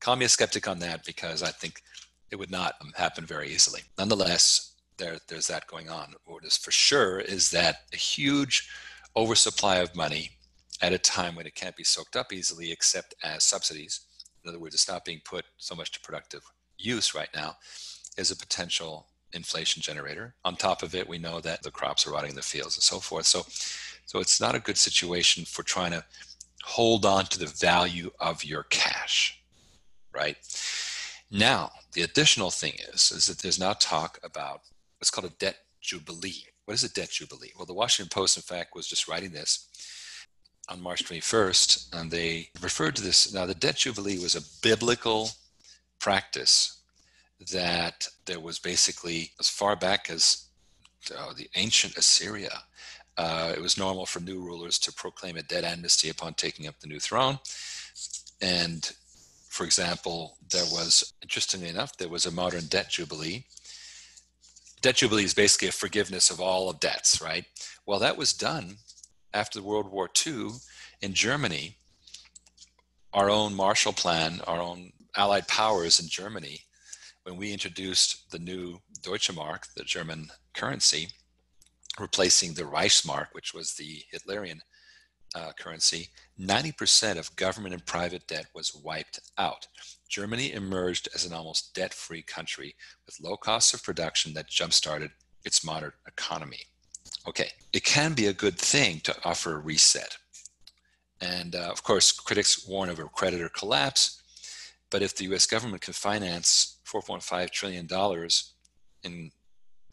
Call 0.00 0.16
me 0.16 0.24
a 0.24 0.28
skeptic 0.28 0.68
on 0.68 0.78
that 0.80 1.04
because 1.04 1.42
I 1.42 1.50
think 1.50 1.82
it 2.30 2.36
would 2.36 2.50
not 2.50 2.74
happen 2.96 3.26
very 3.26 3.50
easily. 3.50 3.82
Nonetheless, 3.98 4.69
there, 5.00 5.18
there's 5.28 5.48
that 5.48 5.66
going 5.66 5.88
on. 5.88 6.14
What 6.26 6.44
is 6.44 6.56
for 6.56 6.70
sure 6.70 7.18
is 7.18 7.50
that 7.50 7.78
a 7.92 7.96
huge 7.96 8.68
oversupply 9.16 9.76
of 9.76 9.96
money 9.96 10.30
at 10.80 10.92
a 10.92 10.98
time 10.98 11.34
when 11.34 11.46
it 11.46 11.54
can't 11.54 11.76
be 11.76 11.84
soaked 11.84 12.16
up 12.16 12.32
easily 12.32 12.70
except 12.70 13.14
as 13.22 13.42
subsidies, 13.44 14.00
in 14.44 14.48
other 14.48 14.60
words, 14.60 14.74
it's 14.74 14.88
not 14.88 15.04
being 15.04 15.20
put 15.24 15.44
so 15.58 15.74
much 15.74 15.90
to 15.92 16.00
productive 16.00 16.42
use 16.78 17.14
right 17.14 17.28
now, 17.34 17.56
is 18.16 18.30
a 18.30 18.36
potential 18.36 19.06
inflation 19.32 19.82
generator. 19.82 20.34
On 20.44 20.56
top 20.56 20.82
of 20.82 20.94
it, 20.94 21.08
we 21.08 21.18
know 21.18 21.40
that 21.40 21.62
the 21.62 21.70
crops 21.70 22.06
are 22.06 22.12
rotting 22.12 22.30
in 22.30 22.36
the 22.36 22.42
fields 22.42 22.76
and 22.76 22.82
so 22.82 22.98
forth. 22.98 23.26
So, 23.26 23.42
so 24.06 24.20
it's 24.20 24.40
not 24.40 24.54
a 24.54 24.60
good 24.60 24.78
situation 24.78 25.44
for 25.44 25.62
trying 25.62 25.92
to 25.92 26.04
hold 26.64 27.04
on 27.04 27.24
to 27.26 27.38
the 27.38 27.46
value 27.46 28.10
of 28.20 28.44
your 28.44 28.64
cash, 28.64 29.42
right? 30.14 30.36
Now, 31.30 31.70
the 31.92 32.02
additional 32.02 32.50
thing 32.50 32.74
is, 32.92 33.12
is 33.12 33.26
that 33.26 33.38
there's 33.38 33.60
now 33.60 33.74
talk 33.74 34.18
about 34.24 34.62
what's 35.00 35.10
called 35.10 35.30
a 35.30 35.34
debt 35.38 35.56
jubilee. 35.80 36.44
What 36.64 36.74
is 36.74 36.84
a 36.84 36.92
debt 36.92 37.10
jubilee? 37.10 37.52
Well, 37.56 37.66
the 37.66 37.74
Washington 37.74 38.10
Post, 38.10 38.36
in 38.36 38.42
fact, 38.42 38.74
was 38.74 38.86
just 38.86 39.08
writing 39.08 39.30
this 39.30 39.68
on 40.68 40.80
March 40.80 41.04
21st, 41.04 41.98
and 41.98 42.10
they 42.10 42.50
referred 42.60 42.94
to 42.96 43.02
this. 43.02 43.32
Now, 43.32 43.46
the 43.46 43.54
debt 43.54 43.76
jubilee 43.76 44.18
was 44.18 44.36
a 44.36 44.62
biblical 44.62 45.30
practice 45.98 46.82
that 47.50 48.06
there 48.26 48.40
was 48.40 48.58
basically 48.58 49.30
as 49.40 49.48
far 49.48 49.74
back 49.74 50.10
as 50.10 50.46
uh, 51.16 51.32
the 51.34 51.48
ancient 51.56 51.96
Assyria 51.96 52.62
uh, 53.20 53.52
it 53.54 53.60
was 53.60 53.76
normal 53.76 54.06
for 54.06 54.20
new 54.20 54.40
rulers 54.40 54.78
to 54.78 54.92
proclaim 54.92 55.36
a 55.36 55.42
debt 55.42 55.62
amnesty 55.62 56.08
upon 56.08 56.32
taking 56.32 56.66
up 56.66 56.80
the 56.80 56.86
new 56.86 56.98
throne. 56.98 57.38
And 58.40 58.90
for 59.50 59.64
example, 59.64 60.38
there 60.50 60.64
was, 60.72 61.12
interestingly 61.20 61.68
enough, 61.68 61.98
there 61.98 62.08
was 62.08 62.24
a 62.24 62.30
modern 62.30 62.64
debt 62.66 62.88
jubilee. 62.88 63.44
Debt 64.80 64.96
jubilee 64.96 65.24
is 65.24 65.34
basically 65.34 65.68
a 65.68 65.72
forgiveness 65.72 66.30
of 66.30 66.40
all 66.40 66.70
of 66.70 66.80
debts, 66.80 67.20
right? 67.20 67.44
Well, 67.86 67.98
that 67.98 68.16
was 68.16 68.32
done 68.32 68.76
after 69.34 69.62
World 69.62 69.90
War 69.90 70.08
II 70.26 70.50
in 71.02 71.12
Germany. 71.12 71.76
Our 73.12 73.28
own 73.28 73.54
Marshall 73.54 73.92
Plan, 73.92 74.40
our 74.46 74.60
own 74.60 74.92
Allied 75.16 75.48
powers 75.48 76.00
in 76.00 76.08
Germany, 76.08 76.60
when 77.24 77.36
we 77.36 77.52
introduced 77.52 78.30
the 78.30 78.38
new 78.38 78.80
Deutsche 79.02 79.34
Mark, 79.34 79.66
the 79.76 79.84
German 79.84 80.30
currency, 80.54 81.08
replacing 81.98 82.54
the 82.54 82.62
Reichsmark, 82.62 83.26
which 83.32 83.52
was 83.52 83.74
the 83.74 84.02
Hitlerian 84.12 84.60
uh, 85.34 85.52
currency, 85.58 86.08
90% 86.40 87.18
of 87.18 87.34
government 87.36 87.74
and 87.74 87.84
private 87.84 88.26
debt 88.26 88.46
was 88.54 88.74
wiped 88.74 89.20
out. 89.36 89.66
Germany 90.10 90.52
emerged 90.52 91.08
as 91.14 91.24
an 91.24 91.32
almost 91.32 91.74
debt 91.74 91.94
free 91.94 92.22
country 92.22 92.74
with 93.06 93.20
low 93.20 93.36
costs 93.36 93.72
of 93.72 93.82
production 93.82 94.34
that 94.34 94.48
jump 94.48 94.72
started 94.72 95.12
its 95.44 95.64
modern 95.64 95.92
economy. 96.06 96.60
Okay, 97.26 97.50
it 97.72 97.84
can 97.84 98.12
be 98.14 98.26
a 98.26 98.32
good 98.32 98.58
thing 98.58 99.00
to 99.04 99.16
offer 99.24 99.54
a 99.54 99.58
reset. 99.58 100.16
And 101.20 101.54
uh, 101.54 101.70
of 101.70 101.82
course, 101.82 102.12
critics 102.12 102.66
warn 102.66 102.88
of 102.88 102.98
a 102.98 103.04
creditor 103.04 103.48
collapse. 103.48 104.22
But 104.90 105.02
if 105.02 105.16
the 105.16 105.24
US 105.34 105.46
government 105.46 105.82
can 105.82 105.94
finance 105.94 106.80
$4.5 106.86 107.50
trillion 107.50 107.88
in 109.04 109.30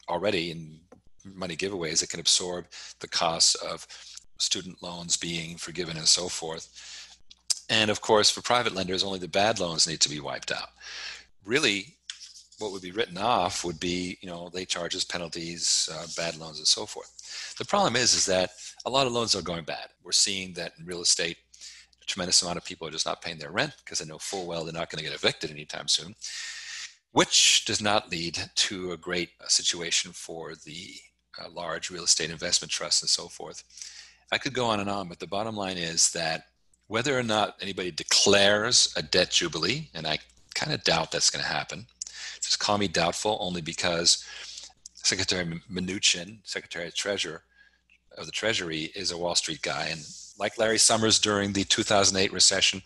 already 0.08 0.50
in 0.50 0.80
money 1.24 1.56
giveaways, 1.56 2.02
it 2.02 2.10
can 2.10 2.20
absorb 2.20 2.66
the 3.00 3.08
costs 3.08 3.54
of 3.56 3.86
student 4.38 4.82
loans 4.82 5.16
being 5.16 5.56
forgiven 5.56 5.96
and 5.96 6.08
so 6.08 6.28
forth. 6.28 7.07
And 7.68 7.90
of 7.90 8.00
course, 8.00 8.30
for 8.30 8.40
private 8.40 8.74
lenders, 8.74 9.04
only 9.04 9.18
the 9.18 9.28
bad 9.28 9.60
loans 9.60 9.86
need 9.86 10.00
to 10.00 10.08
be 10.08 10.20
wiped 10.20 10.50
out. 10.50 10.70
Really, 11.44 11.96
what 12.58 12.72
would 12.72 12.82
be 12.82 12.90
written 12.90 13.18
off 13.18 13.64
would 13.64 13.78
be, 13.78 14.18
you 14.20 14.28
know, 14.28 14.50
late 14.52 14.68
charges, 14.68 15.04
penalties, 15.04 15.88
uh, 15.92 16.06
bad 16.16 16.36
loans, 16.36 16.58
and 16.58 16.66
so 16.66 16.86
forth. 16.86 17.54
The 17.58 17.64
problem 17.64 17.96
is, 17.96 18.14
is 18.14 18.26
that 18.26 18.50
a 18.84 18.90
lot 18.90 19.06
of 19.06 19.12
loans 19.12 19.34
are 19.34 19.42
going 19.42 19.64
bad. 19.64 19.88
We're 20.02 20.12
seeing 20.12 20.54
that 20.54 20.72
in 20.78 20.86
real 20.86 21.02
estate, 21.02 21.36
a 22.02 22.04
tremendous 22.06 22.42
amount 22.42 22.58
of 22.58 22.64
people 22.64 22.88
are 22.88 22.92
just 22.92 23.06
not 23.06 23.22
paying 23.22 23.38
their 23.38 23.52
rent 23.52 23.74
because 23.84 23.98
they 23.98 24.06
know 24.06 24.18
full 24.18 24.46
well 24.46 24.64
they're 24.64 24.72
not 24.72 24.90
going 24.90 25.02
to 25.02 25.08
get 25.08 25.16
evicted 25.16 25.50
anytime 25.50 25.88
soon, 25.88 26.14
which 27.12 27.64
does 27.64 27.80
not 27.80 28.10
lead 28.10 28.38
to 28.56 28.92
a 28.92 28.96
great 28.96 29.30
uh, 29.40 29.48
situation 29.48 30.12
for 30.12 30.54
the 30.64 30.94
uh, 31.40 31.48
large 31.50 31.90
real 31.90 32.04
estate 32.04 32.30
investment 32.30 32.72
trusts 32.72 33.02
and 33.02 33.08
so 33.08 33.28
forth. 33.28 33.62
I 34.32 34.38
could 34.38 34.52
go 34.52 34.66
on 34.66 34.80
and 34.80 34.90
on, 34.90 35.08
but 35.08 35.20
the 35.20 35.26
bottom 35.26 35.56
line 35.56 35.78
is 35.78 36.10
that 36.12 36.47
whether 36.88 37.16
or 37.16 37.22
not 37.22 37.56
anybody 37.60 37.90
declares 37.90 38.92
a 38.96 39.02
debt 39.02 39.30
jubilee, 39.30 39.88
and 39.94 40.06
I 40.06 40.18
kind 40.54 40.72
of 40.72 40.82
doubt 40.82 41.12
that's 41.12 41.30
going 41.30 41.44
to 41.44 41.50
happen, 41.50 41.86
just 42.40 42.58
call 42.58 42.78
me 42.78 42.88
doubtful 42.88 43.36
only 43.40 43.60
because 43.60 44.24
Secretary 44.94 45.44
Mnuchin, 45.70 46.38
Secretary 46.42 46.86
of 46.86 46.94
Treasurer 46.94 47.42
of 48.16 48.26
the 48.26 48.32
Treasury, 48.32 48.90
is 48.96 49.12
a 49.12 49.18
Wall 49.18 49.34
Street 49.34 49.62
guy, 49.62 49.86
and 49.86 50.00
like 50.38 50.58
Larry 50.58 50.78
Summers 50.78 51.18
during 51.18 51.52
the 51.52 51.64
2008 51.64 52.32
recession, 52.32 52.82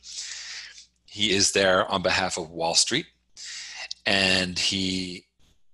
he 1.07 1.33
is 1.33 1.53
there 1.53 1.91
on 1.91 2.03
behalf 2.03 2.39
of 2.39 2.51
Wall 2.51 2.75
Street, 2.75 3.07
and 4.05 4.59
he, 4.59 5.27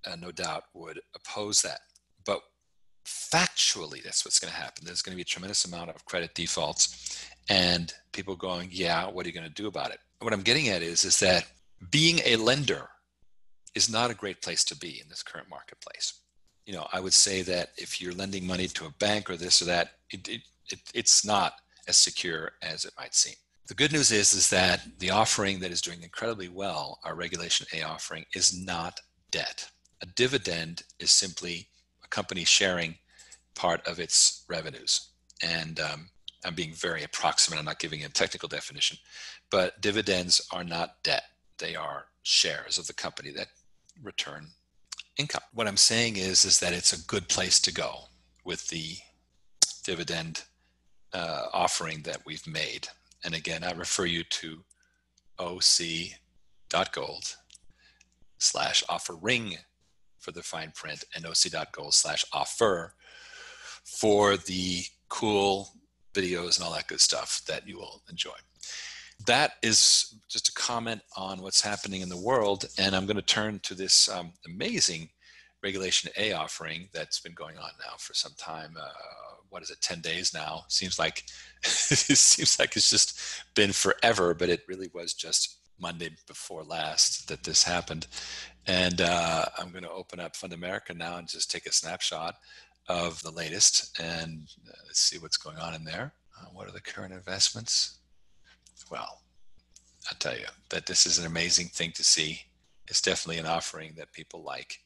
uh, 0.05 0.15
no 0.17 0.31
doubt, 0.31 0.65
would 0.73 0.99
oppose 1.15 1.61
that. 1.63 1.79
But 2.25 2.41
factually 3.05 4.03
that's 4.03 4.23
what's 4.23 4.39
going 4.39 4.51
to 4.53 4.59
happen. 4.59 4.85
There's 4.85 5.01
going 5.01 5.13
to 5.13 5.17
be 5.17 5.23
a 5.23 5.25
tremendous 5.25 5.65
amount 5.65 5.89
of 5.89 6.05
credit 6.05 6.35
defaults 6.35 7.27
and 7.49 7.93
people 8.11 8.35
going 8.35 8.69
yeah 8.71 9.07
what 9.07 9.25
are 9.25 9.29
you 9.29 9.35
going 9.35 9.47
to 9.47 9.53
do 9.53 9.67
about 9.67 9.91
it? 9.91 9.99
What 10.19 10.33
i'm 10.33 10.41
getting 10.41 10.69
at 10.69 10.81
is 10.81 11.03
is 11.03 11.19
that 11.19 11.47
being 11.91 12.19
a 12.25 12.35
lender 12.35 12.89
is 13.75 13.89
not 13.89 14.11
a 14.11 14.15
great 14.15 14.41
place 14.41 14.63
to 14.65 14.75
be 14.75 14.99
in 15.01 15.07
this 15.09 15.23
current 15.23 15.49
marketplace. 15.49 16.21
You 16.65 16.73
know 16.75 16.87
i 16.93 16.99
would 16.99 17.13
say 17.13 17.41
that 17.43 17.69
if 17.77 18.01
you're 18.01 18.13
lending 18.13 18.45
money 18.45 18.67
to 18.67 18.85
a 18.85 18.93
bank 18.99 19.29
or 19.29 19.37
this 19.37 19.61
or 19.61 19.65
that 19.65 19.91
it, 20.09 20.27
it, 20.27 20.41
it, 20.71 20.79
it's 20.93 21.25
not 21.25 21.53
as 21.87 21.97
secure 21.97 22.51
as 22.61 22.85
it 22.85 22.93
might 22.97 23.15
seem. 23.15 23.33
The 23.67 23.73
good 23.73 23.91
news 23.91 24.11
is 24.11 24.33
is 24.33 24.49
that 24.49 24.81
the 24.99 25.11
offering 25.11 25.59
that 25.59 25.71
is 25.71 25.81
doing 25.81 26.01
incredibly 26.01 26.49
well 26.49 26.99
our 27.03 27.15
regulation 27.15 27.67
a 27.73 27.83
offering 27.83 28.25
is 28.33 28.57
not 28.57 28.99
debt. 29.31 29.69
A 30.01 30.05
dividend 30.05 30.83
is 30.99 31.11
simply 31.11 31.67
a 32.03 32.07
company 32.07 32.45
sharing 32.45 32.95
part 33.55 33.85
of 33.87 33.99
its 33.99 34.45
revenues. 34.49 35.09
And 35.43 35.79
um, 35.79 36.09
I'm 36.45 36.55
being 36.55 36.73
very 36.73 37.03
approximate, 37.03 37.59
I'm 37.59 37.65
not 37.65 37.79
giving 37.79 38.03
a 38.03 38.09
technical 38.09 38.47
definition, 38.49 38.97
but 39.51 39.81
dividends 39.81 40.41
are 40.51 40.63
not 40.63 41.03
debt. 41.03 41.23
They 41.57 41.75
are 41.75 42.05
shares 42.23 42.77
of 42.77 42.87
the 42.87 42.93
company 42.93 43.31
that 43.31 43.47
return 44.01 44.47
income. 45.17 45.41
What 45.53 45.67
I'm 45.67 45.77
saying 45.77 46.17
is, 46.17 46.45
is 46.45 46.59
that 46.59 46.73
it's 46.73 46.93
a 46.93 47.05
good 47.05 47.27
place 47.27 47.59
to 47.61 47.73
go 47.73 48.05
with 48.45 48.67
the 48.69 48.97
dividend 49.83 50.43
uh, 51.13 51.45
offering 51.53 52.03
that 52.03 52.21
we've 52.25 52.47
made. 52.47 52.87
And 53.23 53.33
again, 53.33 53.63
I 53.63 53.71
refer 53.71 54.05
you 54.05 54.23
to 54.23 54.63
oc.gold 55.39 57.35
slash 58.37 58.83
offering 58.87 59.57
for 60.19 60.31
the 60.31 60.43
fine 60.43 60.71
print 60.75 61.03
and 61.15 61.25
oc.gold 61.25 61.93
slash 61.93 62.23
offer 62.31 62.93
for 63.83 64.37
the 64.37 64.83
cool 65.09 65.69
videos 66.13 66.57
and 66.57 66.65
all 66.65 66.73
that 66.73 66.87
good 66.87 67.01
stuff 67.01 67.41
that 67.47 67.67
you 67.67 67.77
will 67.77 68.01
enjoy. 68.09 68.35
That 69.25 69.53
is 69.61 70.15
just 70.29 70.49
a 70.49 70.53
comment 70.53 71.01
on 71.17 71.41
what's 71.41 71.61
happening 71.61 72.01
in 72.01 72.09
the 72.09 72.17
world. 72.17 72.65
And 72.77 72.95
I'm 72.95 73.05
going 73.05 73.17
to 73.17 73.21
turn 73.21 73.59
to 73.63 73.75
this 73.75 74.09
um, 74.09 74.31
amazing 74.45 75.09
Regulation 75.61 76.09
A 76.17 76.31
offering 76.31 76.87
that's 76.93 77.19
been 77.19 77.33
going 77.33 77.57
on 77.57 77.71
now 77.85 77.95
for 77.97 78.13
some 78.13 78.31
time. 78.37 78.75
Uh, 78.79 78.87
what 79.49 79.61
is 79.61 79.71
it, 79.71 79.81
10 79.81 79.99
days 79.99 80.33
now? 80.33 80.63
Seems 80.69 80.97
like 80.97 81.25
it 81.63 82.17
seems 82.17 82.57
like 82.59 82.75
it's 82.77 82.89
just 82.89 83.19
been 83.55 83.73
forever, 83.73 84.33
but 84.33 84.49
it 84.49 84.61
really 84.67 84.89
was 84.93 85.13
just 85.13 85.57
Monday 85.77 86.11
before 86.27 86.63
last 86.63 87.27
that 87.27 87.43
this 87.43 87.63
happened. 87.63 88.07
And 88.67 89.01
uh, 89.01 89.45
I'm 89.57 89.71
going 89.71 89.83
to 89.83 89.91
open 89.91 90.19
up 90.19 90.35
Fund 90.35 90.53
America 90.53 90.93
now 90.93 91.17
and 91.17 91.27
just 91.27 91.51
take 91.51 91.65
a 91.65 91.73
snapshot 91.73 92.35
of 92.89 93.21
the 93.21 93.31
latest 93.31 93.97
and 93.99 94.49
uh, 94.67 94.73
let's 94.87 94.99
see 94.99 95.17
what's 95.17 95.37
going 95.37 95.57
on 95.57 95.75
in 95.75 95.85
there. 95.85 96.13
Uh, 96.37 96.47
what 96.53 96.67
are 96.67 96.71
the 96.71 96.81
current 96.81 97.13
investments? 97.13 97.99
Well, 98.91 99.21
I'll 100.09 100.17
tell 100.17 100.37
you 100.37 100.47
that 100.69 100.87
this 100.87 101.05
is 101.05 101.19
an 101.19 101.25
amazing 101.25 101.67
thing 101.67 101.91
to 101.93 102.03
see. 102.03 102.41
It's 102.87 103.01
definitely 103.01 103.37
an 103.37 103.45
offering 103.45 103.93
that 103.97 104.11
people 104.11 104.43
like. 104.43 104.79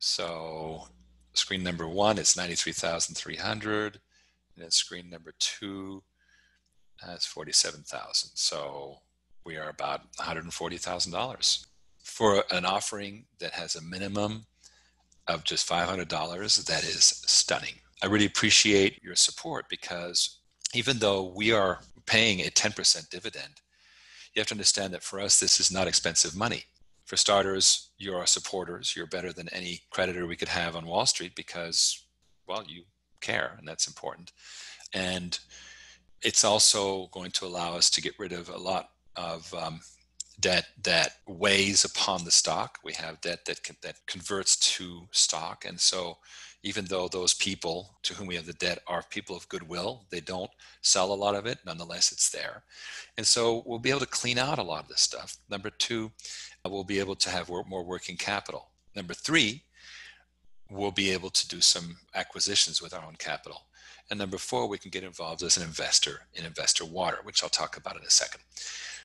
So 0.00 0.88
screen 1.34 1.62
number 1.62 1.88
one 1.88 2.18
is 2.18 2.36
93,300 2.36 4.00
and 4.56 4.64
then 4.64 4.70
screen 4.70 5.08
number 5.08 5.32
two 5.38 6.02
that's 7.06 7.26
47,000. 7.26 8.30
So 8.34 8.98
we 9.44 9.56
are 9.56 9.68
about 9.68 10.00
$140,000 10.18 11.66
for 12.02 12.44
an 12.50 12.64
offering 12.64 13.26
that 13.38 13.52
has 13.52 13.76
a 13.76 13.82
minimum 13.82 14.46
of 15.28 15.44
just 15.44 15.68
$500. 15.68 16.66
That 16.66 16.84
is 16.84 17.22
stunning. 17.26 17.74
I 18.02 18.06
really 18.06 18.26
appreciate 18.26 19.02
your 19.02 19.16
support 19.16 19.66
because 19.68 20.38
even 20.74 20.98
though 20.98 21.32
we 21.34 21.52
are 21.52 21.80
paying 22.06 22.40
a 22.40 22.50
10% 22.50 23.10
dividend, 23.10 23.60
you 24.34 24.40
have 24.40 24.46
to 24.48 24.54
understand 24.54 24.92
that 24.94 25.02
for 25.02 25.20
us, 25.20 25.40
this 25.40 25.60
is 25.60 25.72
not 25.72 25.88
expensive 25.88 26.36
money. 26.36 26.64
For 27.06 27.16
starters, 27.16 27.90
you're 27.98 28.18
our 28.18 28.26
supporters. 28.26 28.94
You're 28.94 29.06
better 29.06 29.32
than 29.32 29.48
any 29.48 29.80
creditor 29.90 30.26
we 30.26 30.36
could 30.36 30.48
have 30.48 30.76
on 30.76 30.86
Wall 30.86 31.06
Street 31.06 31.34
because, 31.34 32.04
well, 32.46 32.64
you 32.66 32.84
care, 33.20 33.54
and 33.58 33.66
that's 33.66 33.86
important. 33.86 34.32
And 34.92 35.38
it's 36.22 36.44
also 36.44 37.06
going 37.08 37.30
to 37.32 37.46
allow 37.46 37.74
us 37.74 37.90
to 37.90 38.02
get 38.02 38.18
rid 38.18 38.32
of 38.32 38.48
a 38.48 38.56
lot 38.56 38.90
of 39.16 39.52
um, 39.54 39.80
debt 40.40 40.66
that 40.82 41.16
weighs 41.26 41.84
upon 41.84 42.24
the 42.24 42.30
stock. 42.30 42.78
We 42.84 42.92
have 42.94 43.20
debt 43.20 43.44
that 43.46 43.62
can, 43.62 43.76
that 43.82 43.96
converts 44.06 44.56
to 44.76 45.08
stock, 45.10 45.64
and 45.64 45.78
so 45.80 46.18
even 46.62 46.84
though 46.86 47.08
those 47.08 47.34
people 47.34 47.96
to 48.02 48.14
whom 48.14 48.26
we 48.26 48.34
have 48.34 48.46
the 48.46 48.52
debt 48.54 48.80
are 48.86 49.02
people 49.10 49.36
of 49.36 49.48
goodwill, 49.48 50.06
they 50.10 50.20
don't 50.20 50.50
sell 50.82 51.12
a 51.12 51.14
lot 51.14 51.36
of 51.36 51.46
it. 51.46 51.58
Nonetheless, 51.64 52.12
it's 52.12 52.30
there, 52.30 52.62
and 53.16 53.26
so 53.26 53.62
we'll 53.66 53.78
be 53.78 53.90
able 53.90 54.00
to 54.00 54.06
clean 54.06 54.38
out 54.38 54.58
a 54.58 54.62
lot 54.62 54.82
of 54.82 54.88
this 54.88 55.02
stuff. 55.02 55.36
Number 55.48 55.70
two, 55.70 56.10
uh, 56.64 56.68
we'll 56.70 56.84
be 56.84 56.98
able 57.00 57.16
to 57.16 57.30
have 57.30 57.48
more 57.48 57.84
working 57.84 58.16
capital. 58.16 58.70
Number 58.94 59.14
three, 59.14 59.62
we'll 60.70 60.90
be 60.90 61.10
able 61.10 61.30
to 61.30 61.48
do 61.48 61.60
some 61.60 61.96
acquisitions 62.14 62.82
with 62.82 62.94
our 62.94 63.04
own 63.04 63.16
capital. 63.18 63.62
And 64.10 64.18
number 64.18 64.38
four, 64.38 64.66
we 64.66 64.78
can 64.78 64.90
get 64.90 65.04
involved 65.04 65.42
as 65.42 65.56
an 65.56 65.62
investor 65.62 66.22
in 66.34 66.44
Investor 66.44 66.84
Water, 66.84 67.18
which 67.24 67.42
I'll 67.42 67.48
talk 67.50 67.76
about 67.76 67.96
in 67.96 68.02
a 68.02 68.10
second. 68.10 68.40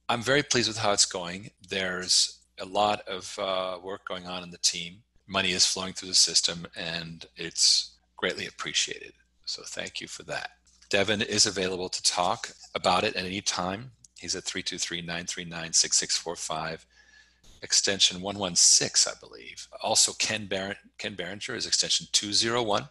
I'm 0.10 0.22
very 0.22 0.44
pleased 0.44 0.68
with 0.68 0.78
how 0.78 0.92
it's 0.92 1.06
going. 1.06 1.52
There's 1.70 2.40
a 2.60 2.66
lot 2.66 3.08
of 3.08 3.38
uh, 3.40 3.80
work 3.82 4.06
going 4.06 4.28
on 4.28 4.44
in 4.44 4.52
the 4.52 4.58
team. 4.58 4.98
Money 5.28 5.52
is 5.52 5.66
flowing 5.66 5.94
through 5.94 6.10
the 6.10 6.16
system, 6.16 6.68
and 6.76 7.26
it's 7.38 7.96
greatly 8.18 8.48
appreciated. 8.48 9.14
So 9.46 9.64
thank 9.66 10.02
you 10.02 10.08
for 10.08 10.24
that. 10.24 10.52
Devin 10.90 11.22
is 11.22 11.46
available 11.46 11.90
to 11.90 12.04
talk 12.04 12.52
about 12.76 13.04
it 13.04 13.16
at 13.16 13.26
any 13.26 13.42
time. 13.42 13.92
He's 14.20 14.36
at 14.36 14.44
323 14.44 15.02
939 15.02 15.74
6645, 15.74 16.86
extension 17.62 18.22
116, 18.22 19.14
I 19.14 19.20
believe. 19.26 19.68
Also, 19.82 20.12
Ken, 20.20 20.48
Bar- 20.48 20.76
Ken 20.98 21.16
Berenger 21.16 21.56
is 21.56 21.66
extension 21.66 22.08
201. 22.12 22.90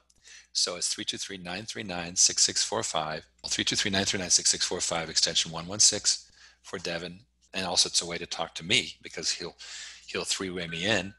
So 0.54 0.76
it's 0.76 0.88
323 0.88 1.38
939 1.38 2.16
6645, 2.16 3.24
323 3.46 3.90
939 3.90 4.30
6645, 4.30 5.10
extension 5.10 5.52
116 5.52 6.31
for 6.62 6.78
Devin, 6.78 7.20
and 7.54 7.66
also 7.66 7.88
it's 7.88 8.02
a 8.02 8.06
way 8.06 8.18
to 8.18 8.26
talk 8.26 8.54
to 8.56 8.64
me 8.64 8.94
because 9.02 9.30
he'll 9.30 9.56
he'll 10.06 10.24
three 10.24 10.50
way 10.50 10.66
me 10.66 10.86
in, 10.86 11.14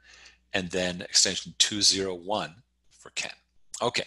and 0.53 0.69
then 0.71 1.01
extension 1.01 1.53
two 1.57 1.81
zero 1.81 2.13
one 2.13 2.55
for 2.99 3.09
Ken. 3.11 3.31
Okay, 3.81 4.05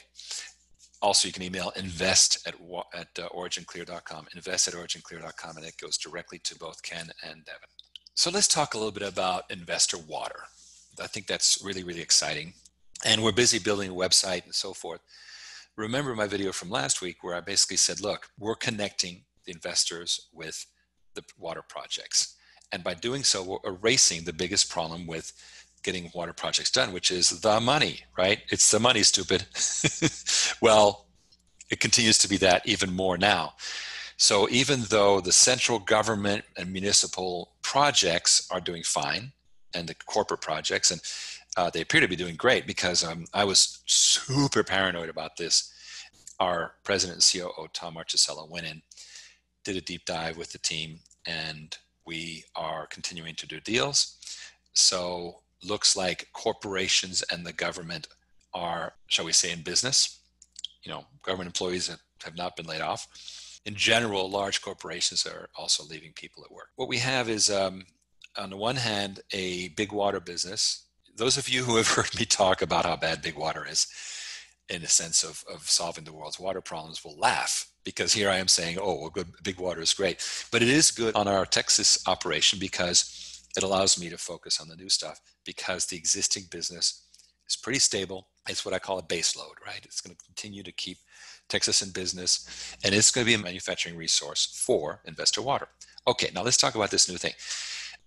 also, 1.02 1.28
you 1.28 1.32
can 1.32 1.42
email 1.42 1.72
invest 1.76 2.46
at, 2.48 2.54
at 2.94 3.08
uh, 3.22 3.28
originclear.com, 3.28 4.26
invest 4.34 4.66
at 4.66 4.74
originclear.com, 4.74 5.56
and 5.56 5.66
it 5.66 5.76
goes 5.76 5.98
directly 5.98 6.38
to 6.40 6.58
both 6.58 6.82
Ken 6.82 7.10
and 7.22 7.44
Devin. 7.44 7.68
So 8.14 8.30
let's 8.30 8.48
talk 8.48 8.74
a 8.74 8.78
little 8.78 8.92
bit 8.92 9.06
about 9.06 9.50
investor 9.50 9.98
water. 9.98 10.40
I 11.00 11.06
think 11.06 11.26
that's 11.26 11.62
really, 11.62 11.84
really 11.84 12.00
exciting. 12.00 12.54
And 13.04 13.22
we're 13.22 13.32
busy 13.32 13.58
building 13.58 13.90
a 13.90 13.94
website 13.94 14.44
and 14.46 14.54
so 14.54 14.72
forth. 14.72 15.00
Remember 15.76 16.14
my 16.14 16.26
video 16.26 16.50
from 16.52 16.70
last 16.70 17.02
week 17.02 17.22
where 17.22 17.34
I 17.34 17.40
basically 17.40 17.76
said, 17.76 18.00
look, 18.00 18.28
we're 18.38 18.54
connecting 18.54 19.24
the 19.44 19.52
investors 19.52 20.28
with 20.32 20.64
the 21.16 21.24
water 21.38 21.62
projects. 21.62 22.36
And 22.72 22.84
by 22.84 22.94
doing 22.94 23.24
so, 23.24 23.42
we're 23.42 23.70
erasing 23.70 24.24
the 24.24 24.32
biggest 24.32 24.70
problem 24.70 25.06
with 25.06 25.32
getting 25.82 26.10
water 26.14 26.32
projects 26.32 26.70
done, 26.70 26.92
which 26.92 27.10
is 27.10 27.40
the 27.40 27.60
money, 27.60 28.00
right? 28.16 28.40
It's 28.50 28.70
the 28.70 28.80
money, 28.80 29.02
stupid. 29.02 29.46
well, 30.62 31.06
it 31.70 31.80
continues 31.80 32.18
to 32.18 32.28
be 32.28 32.36
that 32.38 32.66
even 32.66 32.92
more 32.92 33.18
now. 33.18 33.54
So 34.16 34.48
even 34.50 34.82
though 34.88 35.20
the 35.20 35.32
central 35.32 35.78
government 35.78 36.44
and 36.56 36.72
municipal 36.72 37.52
projects 37.62 38.48
are 38.50 38.60
doing 38.60 38.82
fine, 38.82 39.32
and 39.76 39.88
the 39.88 39.94
corporate 39.94 40.40
projects, 40.40 40.90
and 40.90 41.00
uh, 41.56 41.70
they 41.70 41.80
appear 41.80 42.00
to 42.00 42.08
be 42.08 42.16
doing 42.16 42.36
great 42.36 42.66
because 42.66 43.04
um, 43.04 43.24
I 43.32 43.44
was 43.44 43.80
super 43.86 44.64
paranoid 44.64 45.08
about 45.08 45.36
this. 45.36 45.72
Our 46.40 46.74
president 46.84 47.16
and 47.16 47.42
COO, 47.42 47.68
Tom 47.72 47.94
Marchesello, 47.94 48.50
went 48.50 48.66
in, 48.66 48.82
did 49.66 49.76
a 49.76 49.80
deep 49.80 50.04
dive 50.04 50.36
with 50.36 50.52
the 50.52 50.58
team, 50.58 51.00
and 51.26 51.76
we 52.06 52.44
are 52.54 52.86
continuing 52.86 53.34
to 53.34 53.48
do 53.48 53.58
deals. 53.58 54.16
So 54.74 55.40
looks 55.64 55.96
like 55.96 56.28
corporations 56.32 57.24
and 57.32 57.44
the 57.44 57.52
government 57.52 58.06
are, 58.54 58.92
shall 59.08 59.24
we 59.24 59.32
say, 59.32 59.50
in 59.50 59.62
business. 59.62 60.20
You 60.84 60.92
know, 60.92 61.04
government 61.22 61.48
employees 61.48 61.88
have, 61.88 62.36
not 62.36 62.56
been 62.56 62.66
laid 62.66 62.80
off. 62.80 63.08
In 63.64 63.74
general, 63.74 64.30
large 64.30 64.62
corporations 64.62 65.26
are 65.26 65.48
also 65.56 65.84
leaving 65.84 66.12
people 66.12 66.44
at 66.44 66.52
work. 66.52 66.68
What 66.76 66.88
we 66.88 66.98
have 66.98 67.28
is, 67.28 67.50
um, 67.50 67.86
on 68.36 68.50
the 68.50 68.56
one 68.56 68.76
hand, 68.76 69.20
a 69.32 69.68
big 69.70 69.92
water 69.92 70.20
business. 70.20 70.86
Those 71.16 71.38
of 71.38 71.48
you 71.48 71.64
who 71.64 71.76
have 71.76 71.88
heard 71.96 72.16
me 72.18 72.24
talk 72.24 72.62
about 72.62 72.84
how 72.84 72.96
bad 72.96 73.20
big 73.20 73.36
water 73.36 73.66
is, 73.68 73.88
in 74.68 74.82
a 74.82 74.88
sense 74.88 75.24
of, 75.24 75.44
of 75.52 75.68
solving 75.68 76.04
the 76.04 76.12
world's 76.12 76.38
water 76.38 76.60
problems, 76.60 77.04
will 77.04 77.16
laugh 77.16 77.68
because 77.86 78.12
here 78.12 78.28
I 78.28 78.38
am 78.38 78.48
saying, 78.48 78.78
oh, 78.82 79.00
well, 79.00 79.10
good, 79.10 79.28
big 79.44 79.60
water 79.60 79.80
is 79.80 79.94
great. 79.94 80.18
But 80.50 80.60
it 80.60 80.68
is 80.68 80.90
good 80.90 81.14
on 81.14 81.28
our 81.28 81.46
Texas 81.46 82.02
operation 82.08 82.58
because 82.58 83.40
it 83.56 83.62
allows 83.62 83.98
me 83.98 84.10
to 84.10 84.18
focus 84.18 84.60
on 84.60 84.66
the 84.68 84.74
new 84.74 84.88
stuff 84.88 85.20
because 85.46 85.86
the 85.86 85.96
existing 85.96 86.42
business 86.50 87.06
is 87.48 87.54
pretty 87.54 87.78
stable. 87.78 88.26
It's 88.48 88.64
what 88.64 88.74
I 88.74 88.80
call 88.80 88.98
a 88.98 89.04
base 89.04 89.36
load, 89.36 89.54
right? 89.64 89.80
It's 89.84 90.00
going 90.00 90.16
to 90.16 90.24
continue 90.24 90.64
to 90.64 90.72
keep 90.72 90.98
Texas 91.48 91.80
in 91.80 91.90
business, 91.92 92.76
and 92.84 92.92
it's 92.92 93.12
going 93.12 93.24
to 93.24 93.30
be 93.30 93.40
a 93.40 93.44
manufacturing 93.44 93.96
resource 93.96 94.60
for 94.66 95.00
investor 95.04 95.40
water. 95.40 95.68
Okay, 96.08 96.30
now 96.34 96.42
let's 96.42 96.56
talk 96.56 96.74
about 96.74 96.90
this 96.90 97.08
new 97.08 97.16
thing. 97.16 97.34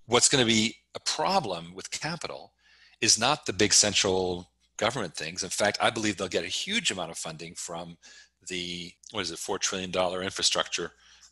What's 0.07 0.27
going 0.27 0.43
to 0.43 0.53
be 0.53 0.75
a 0.93 0.99
problem 0.99 1.73
with 1.73 1.89
capital 1.89 2.51
is 2.99 3.17
not 3.17 3.45
the 3.45 3.53
big 3.53 3.71
central 3.71 4.49
government 4.75 5.15
things. 5.15 5.43
In 5.43 5.49
fact, 5.49 5.77
I 5.81 5.89
believe 5.89 6.17
they'll 6.17 6.27
get 6.27 6.43
a 6.43 6.47
huge 6.47 6.91
amount 6.91 7.11
of 7.11 7.17
funding 7.17 7.53
from 7.55 7.97
the 8.49 8.91
what 9.11 9.21
is 9.21 9.31
it, 9.31 9.39
four 9.39 9.57
trillion 9.57 9.91
dollar 9.91 10.21
infrastructure 10.21 10.91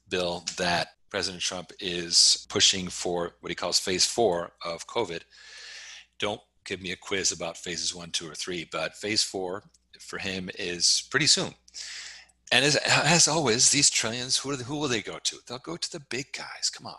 bill 0.10 0.46
that 0.58 0.90
President 1.10 1.42
Trump 1.42 1.72
is 1.80 2.46
pushing 2.50 2.88
for 2.88 3.36
what 3.42 3.50
he 3.50 3.56
calls 3.56 3.80
phase 3.80 4.06
four 4.06 4.54
of 4.64 4.88
COVID 4.88 5.22
don't 6.20 6.42
give 6.66 6.82
me 6.82 6.92
a 6.92 6.98
quiz 6.98 7.32
about 7.32 7.58
phases 7.58 7.96
one, 7.96 8.12
two, 8.12 8.30
or 8.30 8.36
three, 8.36 8.68
but 8.72 8.96
phase 8.96 9.24
four 9.24 9.64
for 10.00 10.20
him 10.20 10.50
is 10.58 11.08
pretty 11.10 11.28
soon. 11.28 11.54
And 12.52 12.64
as, 12.64 12.76
as 12.76 13.28
always, 13.28 13.70
these 13.70 13.90
trillions, 13.90 14.38
who, 14.38 14.56
who 14.56 14.78
will 14.78 14.88
they 14.88 15.02
go 15.02 15.20
to? 15.24 15.38
They'll 15.48 15.60
go 15.60 15.78
to 15.78 15.92
the 15.92 16.00
big 16.00 16.28
guys. 16.34 16.70
Come 16.70 16.88
on. 16.88 16.96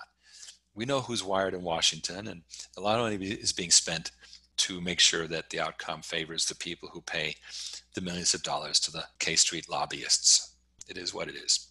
We 0.75 0.85
know 0.85 1.01
who's 1.01 1.25
wired 1.25 1.55
in 1.55 1.63
Washington, 1.63 2.29
and 2.29 2.43
a 2.77 2.81
lot 2.81 2.99
of 2.99 3.05
money 3.05 3.33
is 3.33 3.53
being 3.53 3.71
spent 3.71 4.13
to 4.59 4.81
make 4.81 5.01
sure 5.01 5.27
that 5.27 5.51
the 5.51 5.61
outcome 5.61 6.03
favors 6.03 6.47
the 6.47 6.55
people 6.55 6.89
who 6.93 7.01
pay 7.01 7.35
the 7.99 8.05
millions 8.05 8.35
of 8.35 8.43
dollars 8.43 8.79
to 8.81 8.93
the 8.93 9.05
K 9.19 9.35
Street 9.35 9.69
lobbyists. 9.69 10.55
It 10.89 10.97
is 10.97 11.13
what 11.13 11.29
it 11.29 11.35
is. 11.35 11.69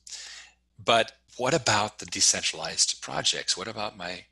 But 0.83 1.13
what 1.37 1.53
about 1.53 1.99
the 1.99 2.05
decentralized 2.05 3.01
projects? 3.01 3.55
What 3.55 3.67
about 3.67 3.97
my 3.97 4.25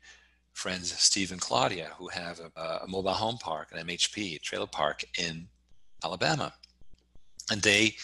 friends 0.56 0.90
Steve 0.92 1.32
and 1.32 1.40
Claudia 1.40 1.90
who 1.98 2.08
have 2.08 2.40
a, 2.56 2.60
a 2.84 2.88
mobile 2.88 3.12
home 3.12 3.36
park, 3.36 3.68
an 3.72 3.86
MHP, 3.86 4.40
trailer 4.40 4.66
park 4.66 5.04
in 5.18 5.48
Alabama. 6.02 6.52
And 7.50 7.60
they, 7.60 7.96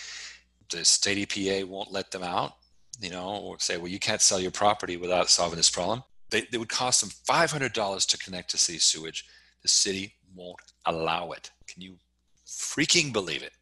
the 0.70 0.84
state 0.84 1.28
EPA 1.28 1.64
won't 1.64 1.90
let 1.90 2.10
them 2.10 2.22
out, 2.22 2.52
you 3.00 3.10
know, 3.10 3.36
or 3.36 3.58
say, 3.58 3.78
well, 3.78 3.88
you 3.88 3.98
can't 3.98 4.20
sell 4.20 4.38
your 4.38 4.50
property 4.50 4.98
without 4.98 5.30
solving 5.30 5.56
this 5.56 5.70
problem. 5.70 6.02
They, 6.30 6.46
it 6.52 6.58
would 6.58 6.68
cost 6.68 7.00
them 7.00 7.10
$500 7.10 8.06
to 8.06 8.18
connect 8.18 8.50
to 8.50 8.58
city 8.58 8.78
sewage. 8.78 9.24
The 9.62 9.68
city 9.68 10.14
won't 10.34 10.60
allow 10.84 11.30
it. 11.32 11.50
Can 11.66 11.80
you 11.80 11.96
freaking 12.46 13.14
believe 13.14 13.42
it? 13.42 13.52